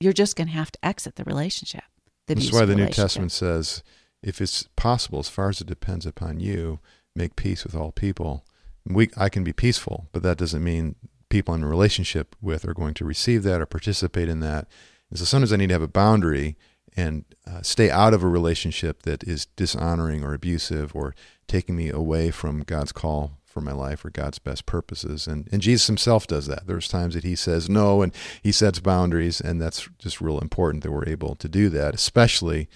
you're 0.00 0.12
just 0.12 0.36
going 0.36 0.48
to 0.48 0.54
have 0.54 0.72
to 0.72 0.84
exit 0.84 1.16
the 1.16 1.24
relationship. 1.24 1.84
The 2.26 2.34
That's 2.34 2.52
why 2.52 2.64
the 2.64 2.74
New 2.74 2.88
Testament 2.88 3.32
says, 3.32 3.82
if 4.22 4.40
it's 4.40 4.68
possible, 4.76 5.20
as 5.20 5.28
far 5.28 5.48
as 5.48 5.60
it 5.60 5.66
depends 5.66 6.06
upon 6.06 6.40
you, 6.40 6.80
make 7.14 7.36
peace 7.36 7.64
with 7.64 7.74
all 7.74 7.92
people. 7.92 8.44
We, 8.88 9.10
I 9.16 9.28
can 9.28 9.44
be 9.44 9.52
peaceful, 9.52 10.08
but 10.12 10.22
that 10.22 10.38
doesn't 10.38 10.64
mean 10.64 10.96
people 11.28 11.54
in 11.54 11.62
a 11.62 11.68
relationship 11.68 12.34
with 12.40 12.66
are 12.66 12.74
going 12.74 12.94
to 12.94 13.04
receive 13.04 13.42
that 13.42 13.60
or 13.60 13.66
participate 13.66 14.28
in 14.28 14.40
that. 14.40 14.66
And 15.10 15.18
so 15.18 15.24
sometimes 15.24 15.52
I 15.52 15.56
need 15.56 15.68
to 15.68 15.74
have 15.74 15.82
a 15.82 15.88
boundary 15.88 16.56
and 16.96 17.24
uh, 17.46 17.62
stay 17.62 17.90
out 17.90 18.14
of 18.14 18.22
a 18.22 18.28
relationship 18.28 19.02
that 19.02 19.22
is 19.24 19.46
dishonoring 19.56 20.24
or 20.24 20.34
abusive 20.34 20.94
or 20.96 21.14
taking 21.46 21.76
me 21.76 21.90
away 21.90 22.30
from 22.30 22.62
God's 22.62 22.92
call 22.92 23.38
for 23.44 23.60
my 23.60 23.72
life 23.72 24.04
or 24.04 24.10
God's 24.10 24.38
best 24.38 24.66
purposes. 24.66 25.26
And 25.26 25.48
and 25.52 25.62
Jesus 25.62 25.86
himself 25.86 26.26
does 26.26 26.46
that. 26.46 26.66
There's 26.66 26.88
times 26.88 27.14
that 27.14 27.24
he 27.24 27.36
says 27.36 27.68
no 27.68 28.02
and 28.02 28.12
he 28.42 28.52
sets 28.52 28.80
boundaries 28.80 29.40
and 29.40 29.60
that's 29.60 29.88
just 29.98 30.20
real 30.20 30.38
important 30.40 30.82
that 30.82 30.92
we're 30.92 31.08
able 31.08 31.34
to 31.36 31.48
do 31.48 31.68
that, 31.70 31.94
especially 31.94 32.68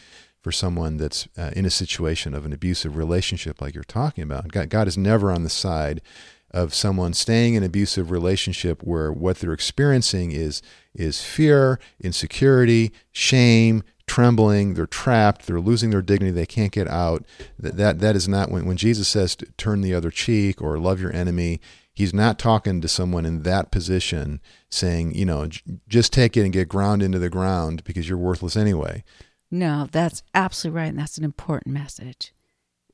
for 0.42 0.52
someone 0.52 0.96
that's 0.96 1.28
uh, 1.38 1.50
in 1.54 1.64
a 1.64 1.70
situation 1.70 2.34
of 2.34 2.44
an 2.44 2.52
abusive 2.52 2.96
relationship 2.96 3.60
like 3.60 3.74
you're 3.74 3.84
talking 3.84 4.24
about. 4.24 4.48
God, 4.48 4.68
God 4.68 4.88
is 4.88 4.98
never 4.98 5.30
on 5.30 5.44
the 5.44 5.50
side 5.50 6.02
of 6.50 6.74
someone 6.74 7.14
staying 7.14 7.54
in 7.54 7.62
an 7.62 7.66
abusive 7.66 8.10
relationship 8.10 8.82
where 8.82 9.10
what 9.10 9.38
they're 9.38 9.52
experiencing 9.52 10.32
is 10.32 10.60
is 10.94 11.22
fear, 11.22 11.80
insecurity, 12.00 12.92
shame, 13.10 13.82
trembling, 14.06 14.74
they're 14.74 14.86
trapped, 14.86 15.46
they're 15.46 15.60
losing 15.60 15.88
their 15.88 16.02
dignity, 16.02 16.32
they 16.32 16.44
can't 16.44 16.72
get 16.72 16.88
out. 16.88 17.24
That 17.58 17.76
that, 17.76 17.98
that 18.00 18.16
is 18.16 18.28
not 18.28 18.50
when 18.50 18.66
when 18.66 18.76
Jesus 18.76 19.08
says 19.08 19.36
turn 19.56 19.80
the 19.80 19.94
other 19.94 20.10
cheek 20.10 20.60
or 20.60 20.78
love 20.78 21.00
your 21.00 21.14
enemy, 21.14 21.60
he's 21.94 22.12
not 22.12 22.38
talking 22.38 22.80
to 22.80 22.88
someone 22.88 23.24
in 23.24 23.42
that 23.42 23.70
position 23.70 24.40
saying, 24.70 25.14
you 25.14 25.24
know, 25.24 25.48
just 25.88 26.12
take 26.12 26.36
it 26.36 26.42
and 26.42 26.52
get 26.52 26.68
ground 26.68 27.02
into 27.02 27.18
the 27.18 27.30
ground 27.30 27.84
because 27.84 28.08
you're 28.08 28.18
worthless 28.18 28.56
anyway. 28.56 29.04
No, 29.52 29.86
that's 29.92 30.22
absolutely 30.34 30.80
right 30.80 30.88
and 30.88 30.98
that's 30.98 31.18
an 31.18 31.24
important 31.24 31.74
message. 31.74 32.32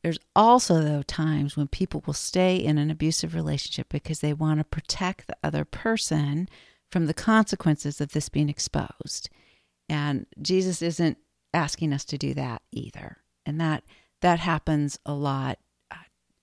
There's 0.02 0.18
also 0.34 0.82
though 0.82 1.02
times 1.02 1.56
when 1.56 1.68
people 1.68 2.02
will 2.04 2.14
stay 2.14 2.56
in 2.56 2.78
an 2.78 2.90
abusive 2.90 3.34
relationship 3.34 3.88
because 3.90 4.18
they 4.18 4.32
want 4.32 4.58
to 4.58 4.64
protect 4.64 5.28
the 5.28 5.36
other 5.42 5.64
person 5.64 6.48
from 6.90 7.06
the 7.06 7.14
consequences 7.14 8.00
of 8.00 8.12
this 8.12 8.28
being 8.28 8.48
exposed. 8.48 9.30
And 9.88 10.26
Jesus 10.42 10.82
isn't 10.82 11.18
asking 11.54 11.92
us 11.92 12.04
to 12.06 12.18
do 12.18 12.34
that 12.34 12.62
either. 12.72 13.18
And 13.46 13.60
that 13.60 13.84
that 14.20 14.40
happens 14.40 14.98
a 15.06 15.14
lot, 15.14 15.58
uh, 15.92 15.96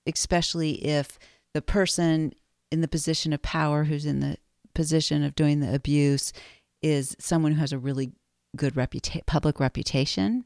especially 0.07 0.85
if 0.85 1.19
the 1.53 1.61
person 1.61 2.33
in 2.71 2.79
the 2.79 2.87
position 2.87 3.33
of 3.33 3.41
power 3.41 3.83
who's 3.83 4.05
in 4.05 4.21
the 4.21 4.37
position 4.73 5.23
of 5.23 5.35
doing 5.35 5.59
the 5.59 5.75
abuse 5.75 6.31
is 6.81 7.15
someone 7.19 7.53
who 7.53 7.59
has 7.59 7.73
a 7.73 7.77
really 7.77 8.13
good 8.55 8.73
reputa- 8.75 9.25
public 9.25 9.59
reputation 9.59 10.45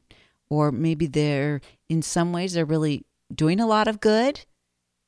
or 0.50 0.72
maybe 0.72 1.06
they're 1.06 1.62
in 1.88 2.02
some 2.02 2.32
ways 2.32 2.54
they're 2.54 2.66
really 2.66 3.06
doing 3.34 3.60
a 3.60 3.68
lot 3.68 3.88
of 3.88 4.00
good 4.00 4.46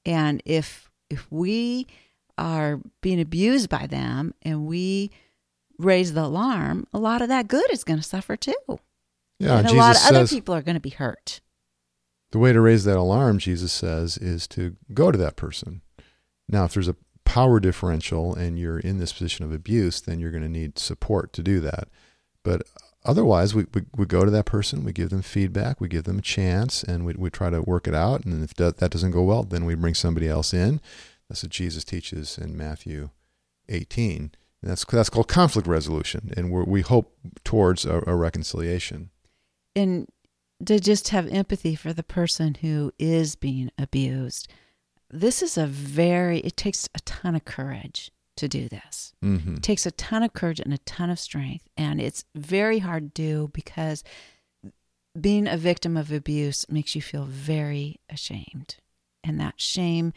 and 0.05 0.41
if 0.45 0.89
if 1.09 1.29
we 1.31 1.87
are 2.37 2.79
being 3.01 3.19
abused 3.19 3.69
by 3.69 3.85
them 3.85 4.33
and 4.41 4.65
we 4.65 5.11
raise 5.77 6.13
the 6.13 6.23
alarm, 6.23 6.87
a 6.93 6.99
lot 6.99 7.21
of 7.21 7.29
that 7.29 7.47
good 7.47 7.69
is 7.71 7.83
going 7.83 7.99
to 7.99 8.03
suffer 8.03 8.35
too. 8.35 8.53
Yeah, 9.39 9.57
and 9.57 9.67
a 9.67 9.69
Jesus 9.69 9.77
lot 9.77 9.95
of 9.95 10.01
says, 10.01 10.11
other 10.11 10.27
people 10.27 10.55
are 10.55 10.61
going 10.61 10.75
to 10.75 10.81
be 10.81 10.91
hurt. 10.91 11.41
The 12.31 12.39
way 12.39 12.53
to 12.53 12.61
raise 12.61 12.83
that 12.85 12.97
alarm, 12.97 13.39
Jesus 13.39 13.71
says, 13.71 14.17
is 14.17 14.47
to 14.49 14.75
go 14.93 15.11
to 15.11 15.17
that 15.17 15.35
person. 15.35 15.81
Now, 16.47 16.65
if 16.65 16.73
there's 16.73 16.87
a 16.87 16.95
power 17.25 17.59
differential 17.59 18.33
and 18.33 18.57
you're 18.57 18.79
in 18.79 18.99
this 18.99 19.13
position 19.13 19.45
of 19.45 19.51
abuse, 19.51 20.01
then 20.01 20.19
you're 20.19 20.31
going 20.31 20.43
to 20.43 20.49
need 20.49 20.79
support 20.79 21.33
to 21.33 21.43
do 21.43 21.59
that. 21.59 21.89
But 22.43 22.63
otherwise, 23.05 23.53
we, 23.55 23.65
we, 23.73 23.81
we 23.95 24.05
go 24.05 24.25
to 24.25 24.31
that 24.31 24.45
person, 24.45 24.83
we 24.83 24.93
give 24.93 25.09
them 25.09 25.21
feedback, 25.21 25.81
we 25.81 25.87
give 25.87 26.03
them 26.03 26.19
a 26.19 26.23
chance, 26.23 26.83
and 26.83 27.05
we, 27.05 27.13
we 27.13 27.29
try 27.29 27.49
to 27.49 27.61
work 27.61 27.87
it 27.87 27.95
out. 27.95 28.25
And 28.25 28.43
if 28.43 28.53
that, 28.55 28.77
doesn't 28.77 29.11
go 29.11 29.23
well, 29.23 29.43
then 29.43 29.65
we 29.65 29.75
bring 29.75 29.93
somebody 29.93 30.27
else 30.27 30.53
in. 30.53 30.81
That's 31.29 31.43
what 31.43 31.51
Jesus 31.51 31.83
teaches 31.83 32.37
in 32.37 32.57
Matthew 32.57 33.09
18. 33.69 34.31
And 34.61 34.69
that's 34.69 34.85
that's 34.85 35.09
called 35.09 35.27
conflict 35.27 35.67
resolution, 35.67 36.31
and 36.37 36.51
we 36.51 36.61
we 36.61 36.81
hope 36.81 37.17
towards 37.43 37.83
a, 37.83 38.03
a 38.05 38.15
reconciliation. 38.15 39.09
And 39.75 40.07
to 40.63 40.79
just 40.79 41.09
have 41.09 41.27
empathy 41.29 41.75
for 41.75 41.93
the 41.93 42.03
person 42.03 42.55
who 42.61 42.91
is 42.99 43.35
being 43.35 43.71
abused. 43.77 44.47
This 45.09 45.41
is 45.41 45.57
a 45.57 45.65
very. 45.65 46.39
It 46.39 46.57
takes 46.57 46.87
a 46.93 46.99
ton 46.99 47.35
of 47.35 47.43
courage 47.43 48.11
to 48.37 48.47
do 48.47 48.69
this. 48.69 49.13
Mm-hmm. 49.23 49.55
It 49.55 49.63
takes 49.63 49.85
a 49.85 49.91
ton 49.91 50.23
of 50.23 50.33
courage 50.33 50.59
and 50.59 50.73
a 50.73 50.79
ton 50.79 51.09
of 51.09 51.19
strength, 51.19 51.67
and 51.77 52.01
it's 52.01 52.25
very 52.35 52.79
hard 52.79 53.15
to 53.15 53.21
do 53.21 53.51
because 53.53 54.03
being 55.19 55.47
a 55.47 55.57
victim 55.57 55.97
of 55.97 56.11
abuse 56.11 56.65
makes 56.69 56.95
you 56.95 57.01
feel 57.01 57.25
very 57.25 57.99
ashamed, 58.09 58.75
and 59.23 59.39
that 59.39 59.59
shame 59.59 60.13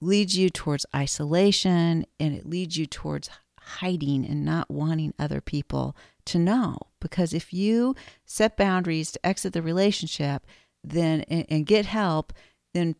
leads 0.00 0.36
you 0.36 0.50
towards 0.50 0.84
isolation 0.94 2.04
and 2.18 2.34
it 2.34 2.44
leads 2.44 2.76
you 2.76 2.86
towards 2.86 3.30
hiding 3.60 4.26
and 4.26 4.44
not 4.44 4.68
wanting 4.68 5.14
other 5.18 5.40
people 5.40 5.96
to 6.24 6.38
know. 6.38 6.76
Because 7.00 7.32
if 7.32 7.52
you 7.52 7.94
set 8.24 8.56
boundaries 8.56 9.12
to 9.12 9.24
exit 9.24 9.52
the 9.52 9.62
relationship, 9.62 10.44
then 10.82 11.20
and, 11.22 11.46
and 11.48 11.66
get 11.66 11.86
help, 11.86 12.32
then 12.74 12.96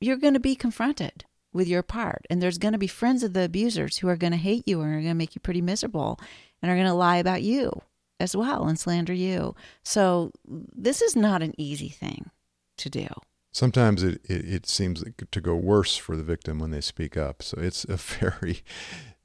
you're 0.00 0.16
going 0.16 0.34
to 0.34 0.40
be 0.40 0.56
confronted 0.56 1.24
with 1.52 1.68
your 1.68 1.82
part. 1.82 2.26
And 2.30 2.42
there's 2.42 2.58
going 2.58 2.72
to 2.72 2.78
be 2.78 2.86
friends 2.86 3.22
of 3.22 3.32
the 3.32 3.44
abusers 3.44 3.98
who 3.98 4.08
are 4.08 4.16
going 4.16 4.32
to 4.32 4.38
hate 4.38 4.66
you 4.66 4.80
and 4.80 4.90
are 4.90 5.00
going 5.00 5.08
to 5.08 5.14
make 5.14 5.34
you 5.34 5.40
pretty 5.40 5.60
miserable 5.60 6.18
and 6.62 6.70
are 6.70 6.76
going 6.76 6.86
to 6.86 6.94
lie 6.94 7.16
about 7.16 7.42
you 7.42 7.82
as 8.18 8.36
well 8.36 8.66
and 8.66 8.78
slander 8.78 9.12
you. 9.12 9.54
So 9.82 10.30
this 10.46 11.02
is 11.02 11.16
not 11.16 11.42
an 11.42 11.54
easy 11.58 11.88
thing 11.88 12.30
to 12.78 12.90
do. 12.90 13.08
Sometimes 13.52 14.02
it, 14.02 14.20
it, 14.24 14.44
it 14.48 14.66
seems 14.68 15.02
to 15.30 15.40
go 15.40 15.56
worse 15.56 15.96
for 15.96 16.16
the 16.16 16.22
victim 16.22 16.60
when 16.60 16.70
they 16.70 16.80
speak 16.80 17.16
up. 17.16 17.42
So 17.42 17.58
it's 17.60 17.84
a 17.84 17.96
very 17.96 18.62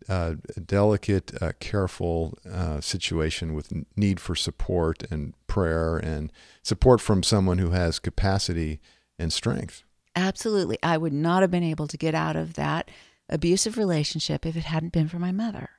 uh, 0.10 0.36
delicate, 0.66 1.32
uh, 1.42 1.54
careful 1.60 2.38
uh, 2.50 2.82
situation 2.82 3.54
with 3.54 3.72
need 3.96 4.20
for 4.20 4.36
support 4.36 5.04
and 5.12 5.34
prayer 5.48 5.98
and 5.98 6.32
support 6.64 7.02
from 7.02 7.24
someone 7.24 7.60
who 7.60 7.72
has 7.72 8.00
capacity 8.00 8.80
and 9.20 9.32
strength. 9.32 9.84
Absolutely. 10.16 10.78
I 10.82 10.98
would 10.98 11.14
not 11.14 11.42
have 11.42 11.52
been 11.52 11.64
able 11.64 11.88
to 11.88 11.98
get 11.98 12.16
out 12.16 12.36
of 12.36 12.54
that 12.54 12.90
abusive 13.30 13.78
relationship 13.78 14.46
if 14.46 14.56
it 14.56 14.64
hadn't 14.64 14.94
been 14.94 15.08
for 15.08 15.20
my 15.20 15.32
mother. 15.32 15.70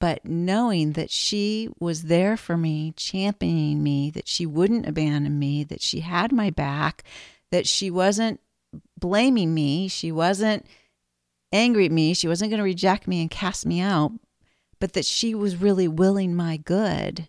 But 0.00 0.24
knowing 0.24 0.92
that 0.92 1.10
she 1.10 1.68
was 1.80 2.04
there 2.04 2.36
for 2.36 2.56
me, 2.56 2.92
championing 2.96 3.82
me, 3.82 4.10
that 4.10 4.28
she 4.28 4.46
wouldn't 4.46 4.86
abandon 4.86 5.38
me, 5.38 5.64
that 5.64 5.82
she 5.82 6.00
had 6.00 6.30
my 6.30 6.50
back, 6.50 7.02
that 7.50 7.66
she 7.66 7.90
wasn't 7.90 8.40
blaming 8.98 9.54
me, 9.54 9.88
she 9.88 10.12
wasn't 10.12 10.66
angry 11.52 11.86
at 11.86 11.92
me. 11.92 12.14
She 12.14 12.28
wasn't 12.28 12.50
going 12.50 12.58
to 12.58 12.64
reject 12.64 13.06
me 13.06 13.20
and 13.20 13.30
cast 13.30 13.66
me 13.66 13.80
out, 13.80 14.12
but 14.80 14.92
that 14.92 15.04
she 15.04 15.34
was 15.34 15.56
really 15.56 15.88
willing 15.88 16.34
my 16.34 16.56
good. 16.56 17.28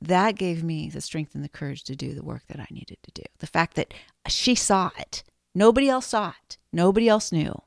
That 0.00 0.36
gave 0.36 0.64
me 0.64 0.88
the 0.88 1.00
strength 1.00 1.34
and 1.34 1.44
the 1.44 1.48
courage 1.48 1.84
to 1.84 1.96
do 1.96 2.14
the 2.14 2.22
work 2.22 2.44
that 2.48 2.60
I 2.60 2.66
needed 2.70 2.98
to 3.02 3.10
do. 3.10 3.22
The 3.38 3.46
fact 3.46 3.76
that 3.76 3.92
she 4.28 4.54
saw 4.54 4.90
it. 4.98 5.22
Nobody 5.54 5.88
else 5.88 6.06
saw 6.06 6.32
it. 6.44 6.58
Nobody 6.72 7.08
else 7.08 7.32
knew. 7.32 7.60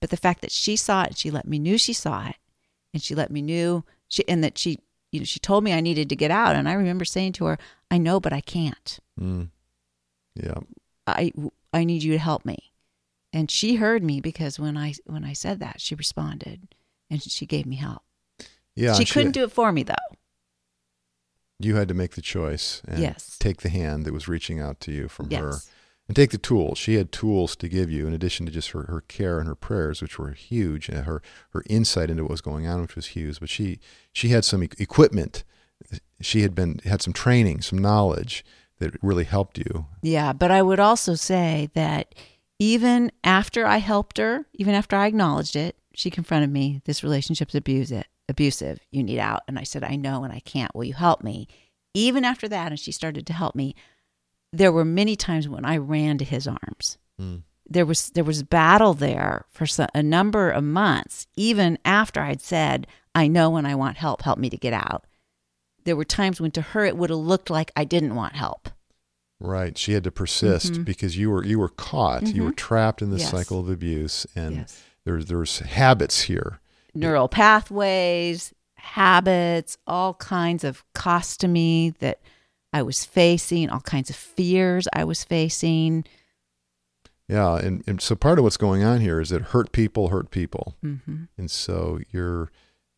But 0.00 0.10
the 0.10 0.16
fact 0.16 0.40
that 0.42 0.52
she 0.52 0.76
saw 0.76 1.02
it, 1.04 1.16
she 1.18 1.30
let 1.30 1.46
me 1.46 1.58
knew 1.58 1.76
she 1.76 1.92
saw 1.92 2.28
it, 2.28 2.36
and 2.94 3.02
she 3.02 3.14
let 3.14 3.30
me 3.30 3.42
knew 3.42 3.84
she 4.06 4.26
and 4.28 4.44
that 4.44 4.56
she 4.56 4.78
you 5.10 5.20
know 5.20 5.24
she 5.24 5.40
told 5.40 5.64
me 5.64 5.72
I 5.72 5.80
needed 5.80 6.08
to 6.08 6.16
get 6.16 6.30
out, 6.30 6.54
and 6.54 6.68
I 6.68 6.74
remember 6.74 7.04
saying 7.04 7.32
to 7.34 7.46
her, 7.46 7.58
"I 7.90 7.98
know, 7.98 8.20
but 8.20 8.32
I 8.32 8.40
can't. 8.40 8.98
Mm. 9.20 9.48
Yeah, 10.36 10.58
I 11.06 11.32
I 11.72 11.84
need 11.84 12.04
you 12.04 12.12
to 12.12 12.18
help 12.18 12.44
me." 12.44 12.68
and 13.32 13.50
she 13.50 13.76
heard 13.76 14.02
me 14.02 14.20
because 14.20 14.58
when 14.58 14.76
I 14.76 14.94
when 15.04 15.24
I 15.24 15.32
said 15.32 15.60
that, 15.60 15.80
she 15.80 15.94
responded 15.94 16.68
and 17.10 17.22
she 17.22 17.46
gave 17.46 17.66
me 17.66 17.76
help. 17.76 18.02
Yeah, 18.74 18.94
she 18.94 19.04
couldn't 19.04 19.32
do 19.32 19.44
it 19.44 19.52
for 19.52 19.72
me 19.72 19.82
though. 19.82 19.94
You 21.58 21.76
had 21.76 21.88
to 21.88 21.94
make 21.94 22.12
the 22.12 22.22
choice 22.22 22.82
and 22.86 23.00
yes. 23.00 23.36
take 23.38 23.62
the 23.62 23.68
hand 23.68 24.04
that 24.04 24.12
was 24.12 24.28
reaching 24.28 24.60
out 24.60 24.78
to 24.80 24.92
you 24.92 25.08
from 25.08 25.26
yes. 25.30 25.40
her. 25.40 25.54
And 26.08 26.16
take 26.16 26.30
the 26.30 26.38
tools. 26.38 26.78
She 26.78 26.94
had 26.94 27.12
tools 27.12 27.54
to 27.56 27.68
give 27.68 27.90
you 27.90 28.06
in 28.06 28.14
addition 28.14 28.46
to 28.46 28.52
just 28.52 28.70
her, 28.70 28.84
her 28.84 29.02
care 29.02 29.38
and 29.38 29.46
her 29.46 29.54
prayers, 29.54 30.00
which 30.00 30.18
were 30.18 30.30
huge, 30.30 30.88
and 30.88 31.04
her, 31.04 31.20
her 31.50 31.62
insight 31.68 32.08
into 32.08 32.24
what 32.24 32.30
was 32.30 32.40
going 32.40 32.66
on, 32.66 32.80
which 32.80 32.96
was 32.96 33.08
huge. 33.08 33.38
But 33.38 33.50
she 33.50 33.78
she 34.12 34.30
had 34.30 34.44
some 34.44 34.62
equipment. 34.62 35.44
She 36.22 36.40
had 36.40 36.54
been 36.54 36.80
had 36.84 37.02
some 37.02 37.12
training, 37.12 37.60
some 37.60 37.78
knowledge 37.78 38.42
that 38.78 38.94
really 39.02 39.24
helped 39.24 39.58
you. 39.58 39.86
Yeah, 40.02 40.32
but 40.32 40.50
I 40.50 40.62
would 40.62 40.80
also 40.80 41.14
say 41.14 41.68
that 41.74 42.14
even 42.58 43.12
after 43.22 43.66
I 43.66 43.76
helped 43.78 44.18
her, 44.18 44.46
even 44.54 44.74
after 44.74 44.96
I 44.96 45.06
acknowledged 45.06 45.56
it, 45.56 45.76
she 45.94 46.10
confronted 46.10 46.50
me. 46.50 46.80
This 46.84 47.02
relationship's 47.02 47.54
abusive. 47.54 48.04
Abusive. 48.28 48.80
You 48.90 49.02
need 49.02 49.18
out. 49.18 49.42
And 49.48 49.58
I 49.58 49.62
said, 49.62 49.84
I 49.84 49.96
know, 49.96 50.24
and 50.24 50.32
I 50.32 50.40
can't. 50.40 50.74
Will 50.74 50.84
you 50.84 50.94
help 50.94 51.22
me? 51.22 51.48
Even 51.94 52.24
after 52.24 52.48
that, 52.48 52.70
and 52.70 52.78
she 52.78 52.92
started 52.92 53.26
to 53.26 53.32
help 53.32 53.54
me. 53.54 53.74
There 54.52 54.72
were 54.72 54.84
many 54.84 55.16
times 55.16 55.48
when 55.48 55.64
I 55.64 55.76
ran 55.76 56.18
to 56.18 56.24
his 56.24 56.46
arms. 56.46 56.98
Mm. 57.20 57.42
There 57.68 57.84
was 57.84 58.10
there 58.10 58.24
was 58.24 58.42
battle 58.42 58.94
there 58.94 59.44
for 59.50 59.66
a 59.94 60.02
number 60.02 60.50
of 60.50 60.64
months, 60.64 61.26
even 61.36 61.78
after 61.84 62.20
I'd 62.20 62.40
said, 62.40 62.86
"I 63.14 63.28
know 63.28 63.50
when 63.50 63.66
I 63.66 63.74
want 63.74 63.98
help, 63.98 64.22
help 64.22 64.38
me 64.38 64.48
to 64.48 64.56
get 64.56 64.72
out." 64.72 65.04
There 65.84 65.96
were 65.96 66.04
times 66.04 66.40
when 66.40 66.50
to 66.52 66.62
her 66.62 66.84
it 66.84 66.96
would 66.96 67.10
have 67.10 67.18
looked 67.18 67.50
like 67.50 67.70
I 67.76 67.84
didn't 67.84 68.14
want 68.14 68.36
help. 68.36 68.70
Right. 69.40 69.78
She 69.78 69.92
had 69.92 70.04
to 70.04 70.10
persist 70.10 70.72
mm-hmm. 70.72 70.82
because 70.82 71.16
you 71.16 71.30
were 71.30 71.44
you 71.44 71.58
were 71.58 71.68
caught. 71.68 72.22
Mm-hmm. 72.22 72.36
You 72.36 72.44
were 72.44 72.52
trapped 72.52 73.02
in 73.02 73.10
the 73.10 73.18
yes. 73.18 73.30
cycle 73.30 73.60
of 73.60 73.68
abuse 73.68 74.26
and 74.34 74.56
yes. 74.56 74.82
there's 75.04 75.26
there's 75.26 75.60
habits 75.60 76.22
here. 76.22 76.60
Neural 76.94 77.28
pathways, 77.28 78.52
habits, 78.76 79.78
all 79.86 80.14
kinds 80.14 80.64
of 80.64 80.82
costuming 80.94 81.94
that 82.00 82.20
I 82.72 82.82
was 82.82 83.04
facing, 83.04 83.70
all 83.70 83.80
kinds 83.80 84.10
of 84.10 84.16
fears 84.16 84.86
I 84.92 85.04
was 85.04 85.24
facing. 85.24 86.04
Yeah, 87.28 87.56
and, 87.56 87.84
and 87.86 88.00
so 88.00 88.14
part 88.14 88.38
of 88.38 88.44
what's 88.44 88.56
going 88.56 88.82
on 88.82 89.00
here 89.00 89.20
is 89.20 89.28
that 89.30 89.42
hurt 89.42 89.72
people 89.72 90.08
hurt 90.08 90.30
people, 90.30 90.76
Mm-hmm. 90.84 91.24
and 91.36 91.50
so 91.50 92.00
your 92.10 92.50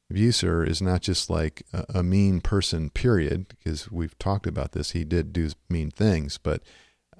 abuser 0.08 0.64
is 0.64 0.80
not 0.82 1.02
just 1.02 1.30
like 1.30 1.62
a, 1.72 1.84
a 1.96 2.02
mean 2.02 2.40
person, 2.40 2.90
period. 2.90 3.46
Because 3.48 3.90
we've 3.90 4.16
talked 4.18 4.46
about 4.46 4.72
this, 4.72 4.92
he 4.92 5.04
did 5.04 5.32
do 5.32 5.50
mean 5.68 5.90
things, 5.90 6.38
but 6.38 6.62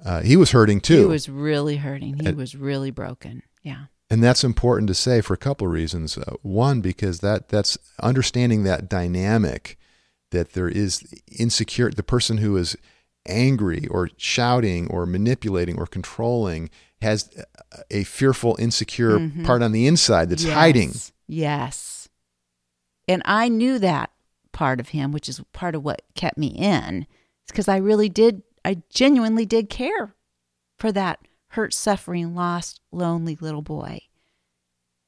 uh, 0.05 0.21
he 0.21 0.35
was 0.37 0.51
hurting 0.51 0.79
too. 0.81 0.99
He 1.01 1.05
was 1.05 1.27
really 1.29 1.77
hurting. 1.77 2.17
He 2.19 2.25
And- 2.27 2.37
was 2.37 2.55
really 2.55 2.91
broken. 2.91 3.43
Yeah. 3.63 3.85
and 4.09 4.23
that's 4.23 4.43
important 4.43 4.87
to 4.87 4.93
say 4.95 5.21
for 5.21 5.33
a 5.33 5.37
couple 5.37 5.67
of 5.67 5.73
reasons. 5.73 6.17
Uh, 6.17 6.33
one, 6.41 6.81
because 6.81 7.19
that 7.19 7.49
that's 7.49 7.77
understanding 8.01 8.63
that 8.63 8.89
dynamic 8.89 9.77
that 10.31 10.53
there 10.53 10.67
is 10.69 11.03
insecure. 11.37 11.89
The 11.91 12.03
person 12.03 12.37
who 12.37 12.57
is 12.57 12.75
angry 13.27 13.87
or 13.87 14.09
shouting 14.17 14.89
or 14.89 15.05
manipulating 15.05 15.77
or 15.77 15.85
controlling 15.85 16.69
has 17.01 17.29
a- 17.91 18.03
fearful, 18.03 18.55
insecure 18.59 19.19
Mhm. 19.19 19.45
part 19.45 19.61
on 19.61 19.71
the 19.71 19.85
inside 19.87 20.29
that's 20.29 20.43
hiding. 20.45 20.89
Yes. 20.89 21.11
Yes. 21.27 22.09
And 23.07 23.21
I 23.25 23.47
knew 23.47 23.79
that 23.79 24.11
part 24.51 24.79
of 24.79 24.89
him, 24.89 25.11
which 25.11 25.27
is 25.29 25.41
part 25.53 25.75
of 25.75 25.83
what 25.83 26.01
kept 26.15 26.37
me 26.37 26.47
in. 26.47 27.05
Because 27.47 27.67
I 27.67 27.77
really 27.77 28.09
did, 28.09 28.43
I 28.63 28.81
genuinely 28.89 29.45
did 29.45 29.69
care 29.69 30.15
for 30.77 30.91
that 30.91 31.19
hurt, 31.49 31.73
suffering, 31.73 32.33
lost, 32.35 32.79
lonely 32.91 33.37
little 33.41 33.61
boy. 33.61 34.01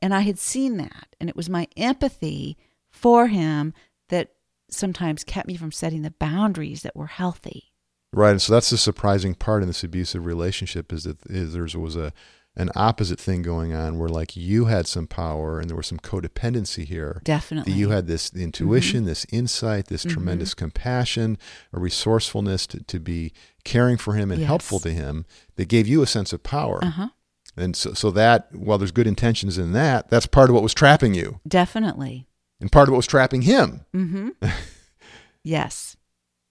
And 0.01 0.13
I 0.13 0.21
had 0.21 0.37
seen 0.39 0.77
that. 0.77 1.15
And 1.19 1.29
it 1.29 1.35
was 1.35 1.49
my 1.49 1.67
empathy 1.77 2.57
for 2.91 3.27
him 3.27 3.73
that 4.09 4.33
sometimes 4.73 5.23
kept 5.23 5.47
me 5.47 5.55
from 5.57 5.71
setting 5.71 6.01
the 6.01 6.11
boundaries 6.11 6.81
that 6.83 6.95
were 6.95 7.07
healthy. 7.07 7.71
Right, 8.11 8.31
and 8.31 8.41
so 8.41 8.53
that's 8.53 8.69
the 8.69 8.77
surprising 8.77 9.33
part 9.35 9.63
in 9.63 9.67
this 9.67 9.83
abusive 9.83 10.25
relationship 10.25 10.93
is 10.93 11.03
that 11.03 11.17
is 11.27 11.53
there 11.53 11.63
was 11.79 11.95
a 11.95 12.13
an 12.55 12.69
opposite 12.75 13.19
thing 13.19 13.41
going 13.41 13.73
on 13.73 13.97
where 13.97 14.07
like 14.09 14.35
you 14.37 14.65
had 14.65 14.85
some 14.85 15.07
power 15.07 15.59
and 15.59 15.67
there 15.67 15.75
was 15.75 15.87
some 15.87 15.97
codependency 15.97 16.85
here. 16.85 17.19
Definitely. 17.23 17.73
you 17.73 17.89
had 17.89 18.05
this 18.05 18.29
the 18.29 18.43
intuition, 18.43 19.05
this 19.05 19.25
insight, 19.31 19.87
this 19.87 20.05
Mhm. 20.05 20.11
tremendous 20.11 20.53
compassion, 20.53 21.39
a 21.73 21.79
resourcefulness 21.79 22.67
to, 22.67 22.83
to 22.83 22.99
be 22.99 23.33
caring 23.63 23.97
for 23.97 24.13
him 24.13 24.29
and 24.31 24.41
Yes. 24.41 24.47
helpful 24.47 24.79
to 24.81 24.91
him 24.91 25.25
that 25.55 25.67
gave 25.67 25.87
you 25.87 26.03
a 26.03 26.07
sense 26.07 26.31
of 26.31 26.43
power. 26.43 26.83
Uh 26.83 26.89
huh. 26.91 27.09
And 27.57 27.75
so, 27.75 27.93
so 27.93 28.11
that, 28.11 28.53
while 28.53 28.77
there's 28.77 28.91
good 28.91 29.07
intentions 29.07 29.57
in 29.57 29.73
that, 29.73 30.09
that's 30.11 30.27
part 30.27 30.49
of 30.49 30.53
what 30.53 30.61
was 30.61 30.75
trapping 30.75 31.15
you 31.15 31.39
Definitely. 31.47 32.27
And 32.63 32.71
part 32.71 32.87
of 32.87 32.93
what 32.93 32.99
was 32.99 33.07
trapping 33.07 33.41
him. 33.41 33.81
Mm-hmm. 33.93 34.29
yes. 35.43 35.97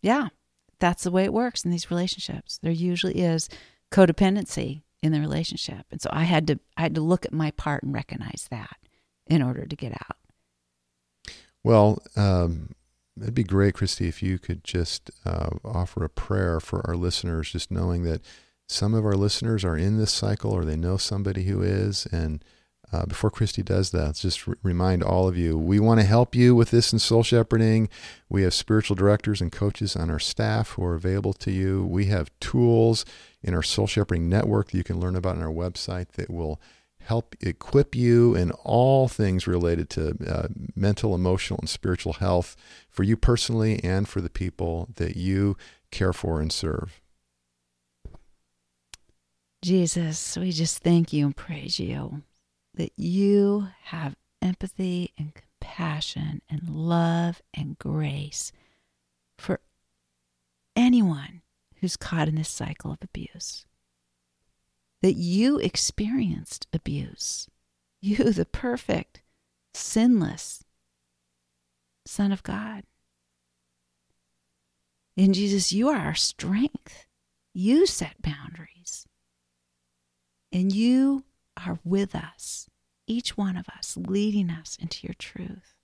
Yeah. 0.02 0.28
That's 0.78 1.04
the 1.04 1.10
way 1.10 1.24
it 1.24 1.32
works 1.32 1.64
in 1.64 1.70
these 1.70 1.90
relationships. 1.90 2.58
There 2.62 2.70
usually 2.70 3.14
is 3.14 3.48
codependency 3.90 4.82
in 5.02 5.12
the 5.12 5.20
relationship. 5.20 5.86
And 5.90 6.02
so 6.02 6.10
I 6.12 6.24
had 6.24 6.46
to 6.48 6.60
I 6.76 6.82
had 6.82 6.94
to 6.96 7.00
look 7.00 7.24
at 7.24 7.32
my 7.32 7.50
part 7.52 7.82
and 7.82 7.94
recognize 7.94 8.46
that 8.50 8.76
in 9.26 9.42
order 9.42 9.64
to 9.64 9.74
get 9.74 9.92
out. 9.92 10.18
Well, 11.64 12.02
um, 12.14 12.74
it'd 13.18 13.32
be 13.32 13.42
great, 13.42 13.76
Kristi, 13.76 14.06
if 14.06 14.22
you 14.22 14.38
could 14.38 14.64
just 14.64 15.10
uh, 15.24 15.48
offer 15.64 16.04
a 16.04 16.10
prayer 16.10 16.60
for 16.60 16.86
our 16.86 16.94
listeners, 16.94 17.52
just 17.52 17.70
knowing 17.70 18.02
that 18.02 18.20
some 18.68 18.92
of 18.92 19.06
our 19.06 19.16
listeners 19.16 19.64
are 19.64 19.78
in 19.78 19.96
this 19.96 20.12
cycle 20.12 20.52
or 20.52 20.66
they 20.66 20.76
know 20.76 20.98
somebody 20.98 21.44
who 21.44 21.62
is. 21.62 22.04
And 22.12 22.44
uh, 22.92 23.06
before 23.06 23.30
Kristi 23.30 23.64
does 23.64 23.90
that, 23.90 24.16
just 24.16 24.46
re- 24.46 24.54
remind 24.62 25.02
all 25.02 25.26
of 25.26 25.36
you 25.36 25.56
we 25.56 25.80
want 25.80 26.00
to 26.00 26.06
help 26.06 26.34
you 26.34 26.54
with 26.54 26.70
this 26.70 26.92
in 26.92 26.98
soul 26.98 27.22
shepherding. 27.22 27.88
We 28.28 28.42
have 28.42 28.52
spiritual 28.52 28.96
directors 28.96 29.40
and 29.40 29.50
coaches 29.50 29.96
on 29.96 30.10
our 30.10 30.18
staff 30.18 30.70
who 30.70 30.84
are 30.84 30.94
available 30.94 31.32
to 31.34 31.50
you. 31.50 31.86
We 31.86 32.06
have 32.06 32.30
tools 32.38 33.04
in 33.42 33.54
our 33.54 33.62
soul 33.62 33.86
shepherding 33.86 34.28
network 34.28 34.70
that 34.70 34.76
you 34.76 34.84
can 34.84 35.00
learn 35.00 35.16
about 35.16 35.36
on 35.36 35.42
our 35.42 35.48
website 35.48 36.08
that 36.12 36.30
will 36.30 36.60
help 37.04 37.34
equip 37.40 37.94
you 37.94 38.34
in 38.34 38.50
all 38.62 39.08
things 39.08 39.46
related 39.46 39.90
to 39.90 40.16
uh, 40.28 40.48
mental, 40.76 41.14
emotional, 41.14 41.58
and 41.60 41.68
spiritual 41.68 42.14
health 42.14 42.56
for 42.88 43.02
you 43.02 43.16
personally 43.16 43.82
and 43.82 44.08
for 44.08 44.20
the 44.20 44.30
people 44.30 44.88
that 44.96 45.16
you 45.16 45.56
care 45.90 46.12
for 46.12 46.40
and 46.40 46.52
serve. 46.52 47.00
Jesus, 49.62 50.36
we 50.36 50.50
just 50.50 50.78
thank 50.78 51.12
you 51.12 51.26
and 51.26 51.36
praise 51.36 51.78
you 51.78 52.22
that 52.74 52.92
you 52.96 53.68
have 53.84 54.16
empathy 54.40 55.12
and 55.18 55.32
compassion 55.34 56.42
and 56.48 56.68
love 56.68 57.42
and 57.54 57.78
grace 57.78 58.52
for 59.38 59.60
anyone 60.74 61.42
who's 61.80 61.96
caught 61.96 62.28
in 62.28 62.36
this 62.36 62.48
cycle 62.48 62.92
of 62.92 62.98
abuse. 63.02 63.66
That 65.02 65.14
you 65.14 65.58
experienced 65.58 66.66
abuse. 66.72 67.48
You, 68.00 68.16
the 68.32 68.46
perfect, 68.46 69.22
sinless 69.74 70.64
Son 72.04 72.32
of 72.32 72.42
God. 72.42 72.84
In 75.16 75.32
Jesus, 75.32 75.72
you 75.72 75.88
are 75.88 75.98
our 75.98 76.14
strength. 76.14 77.06
You 77.54 77.86
set 77.86 78.22
boundaries. 78.22 79.06
And 80.50 80.74
you 80.74 81.24
are 81.66 81.78
with 81.84 82.14
us, 82.14 82.68
each 83.06 83.36
one 83.36 83.56
of 83.56 83.68
us, 83.68 83.96
leading 83.96 84.50
us 84.50 84.76
into 84.80 85.06
your 85.06 85.14
truth. 85.14 85.74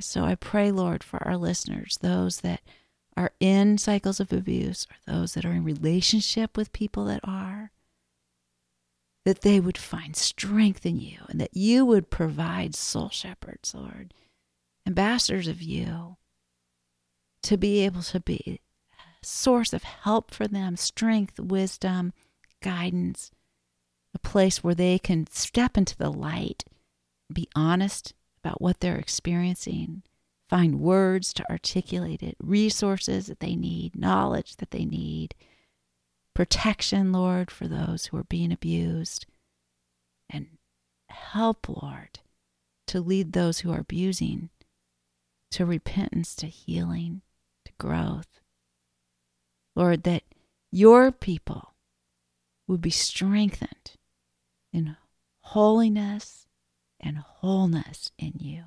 So 0.00 0.24
I 0.24 0.34
pray, 0.34 0.70
Lord, 0.70 1.04
for 1.04 1.22
our 1.26 1.36
listeners, 1.36 1.98
those 2.00 2.40
that 2.40 2.60
are 3.16 3.32
in 3.38 3.78
cycles 3.78 4.18
of 4.20 4.32
abuse 4.32 4.86
or 4.90 5.12
those 5.12 5.34
that 5.34 5.44
are 5.44 5.52
in 5.52 5.64
relationship 5.64 6.56
with 6.56 6.72
people 6.72 7.04
that 7.04 7.20
are, 7.22 7.70
that 9.24 9.42
they 9.42 9.60
would 9.60 9.78
find 9.78 10.16
strength 10.16 10.84
in 10.84 10.98
you 10.98 11.18
and 11.28 11.40
that 11.40 11.56
you 11.56 11.86
would 11.86 12.10
provide 12.10 12.74
soul 12.74 13.08
shepherds, 13.08 13.74
Lord, 13.74 14.12
ambassadors 14.86 15.48
of 15.48 15.62
you, 15.62 16.16
to 17.44 17.56
be 17.56 17.80
able 17.84 18.02
to 18.02 18.20
be 18.20 18.60
a 18.92 19.26
source 19.26 19.72
of 19.72 19.82
help 19.82 20.30
for 20.30 20.48
them, 20.48 20.76
strength, 20.76 21.38
wisdom, 21.38 22.12
guidance, 22.62 23.30
a 24.14 24.18
place 24.18 24.62
where 24.62 24.74
they 24.74 24.98
can 24.98 25.26
step 25.30 25.76
into 25.76 25.96
the 25.96 26.10
light, 26.10 26.64
be 27.32 27.48
honest 27.54 28.14
about 28.42 28.60
what 28.60 28.80
they're 28.80 28.98
experiencing, 28.98 30.02
find 30.48 30.80
words 30.80 31.32
to 31.32 31.50
articulate 31.50 32.22
it, 32.22 32.36
resources 32.40 33.26
that 33.26 33.40
they 33.40 33.56
need, 33.56 33.96
knowledge 33.96 34.56
that 34.56 34.70
they 34.70 34.84
need, 34.84 35.34
protection, 36.34 37.12
Lord, 37.12 37.50
for 37.50 37.66
those 37.66 38.06
who 38.06 38.16
are 38.16 38.24
being 38.24 38.52
abused, 38.52 39.26
and 40.30 40.46
help, 41.08 41.68
Lord, 41.68 42.20
to 42.88 43.00
lead 43.00 43.32
those 43.32 43.60
who 43.60 43.72
are 43.72 43.80
abusing 43.80 44.50
to 45.52 45.64
repentance, 45.64 46.34
to 46.34 46.46
healing, 46.46 47.22
to 47.64 47.72
growth. 47.78 48.40
Lord, 49.76 50.02
that 50.02 50.24
your 50.72 51.12
people 51.12 51.74
would 52.66 52.80
be 52.80 52.90
strengthened 52.90 53.92
in 54.74 54.96
holiness 55.40 56.46
and 57.00 57.18
wholeness 57.18 58.10
in 58.18 58.32
you. 58.38 58.64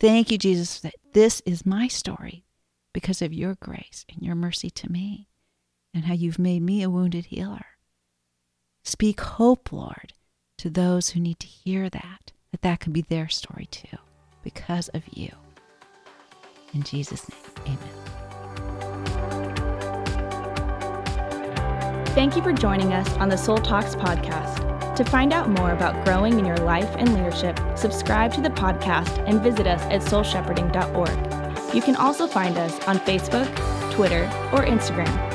Thank 0.00 0.30
you, 0.30 0.38
Jesus, 0.38 0.80
that 0.80 0.94
this 1.12 1.42
is 1.44 1.66
my 1.66 1.86
story 1.86 2.46
because 2.94 3.20
of 3.20 3.34
your 3.34 3.56
grace 3.56 4.06
and 4.08 4.22
your 4.22 4.34
mercy 4.34 4.70
to 4.70 4.90
me 4.90 5.28
and 5.92 6.06
how 6.06 6.14
you've 6.14 6.38
made 6.38 6.62
me 6.62 6.82
a 6.82 6.90
wounded 6.90 7.26
healer. 7.26 7.66
Speak 8.82 9.20
hope, 9.20 9.70
Lord, 9.72 10.14
to 10.58 10.70
those 10.70 11.10
who 11.10 11.20
need 11.20 11.38
to 11.40 11.46
hear 11.46 11.90
that, 11.90 12.32
that 12.50 12.62
that 12.62 12.80
can 12.80 12.92
be 12.92 13.02
their 13.02 13.28
story 13.28 13.66
too 13.70 13.98
because 14.42 14.88
of 14.88 15.02
you. 15.12 15.30
In 16.72 16.82
Jesus' 16.82 17.28
name, 17.28 17.76
amen. 17.76 18.10
Thank 22.14 22.36
you 22.36 22.42
for 22.42 22.52
joining 22.52 22.92
us 22.92 23.08
on 23.18 23.28
the 23.28 23.36
Soul 23.36 23.58
Talks 23.58 23.94
podcast. 23.94 24.69
To 24.96 25.04
find 25.04 25.32
out 25.32 25.48
more 25.48 25.72
about 25.72 26.04
growing 26.04 26.38
in 26.38 26.44
your 26.44 26.58
life 26.58 26.94
and 26.98 27.14
leadership, 27.14 27.58
subscribe 27.76 28.32
to 28.34 28.40
the 28.40 28.50
podcast 28.50 29.24
and 29.26 29.40
visit 29.40 29.66
us 29.66 29.80
at 29.82 30.02
soulshepherding.org. 30.02 31.74
You 31.74 31.80
can 31.80 31.96
also 31.96 32.26
find 32.26 32.58
us 32.58 32.78
on 32.86 32.98
Facebook, 32.98 33.48
Twitter, 33.92 34.24
or 34.52 34.64
Instagram 34.64 35.29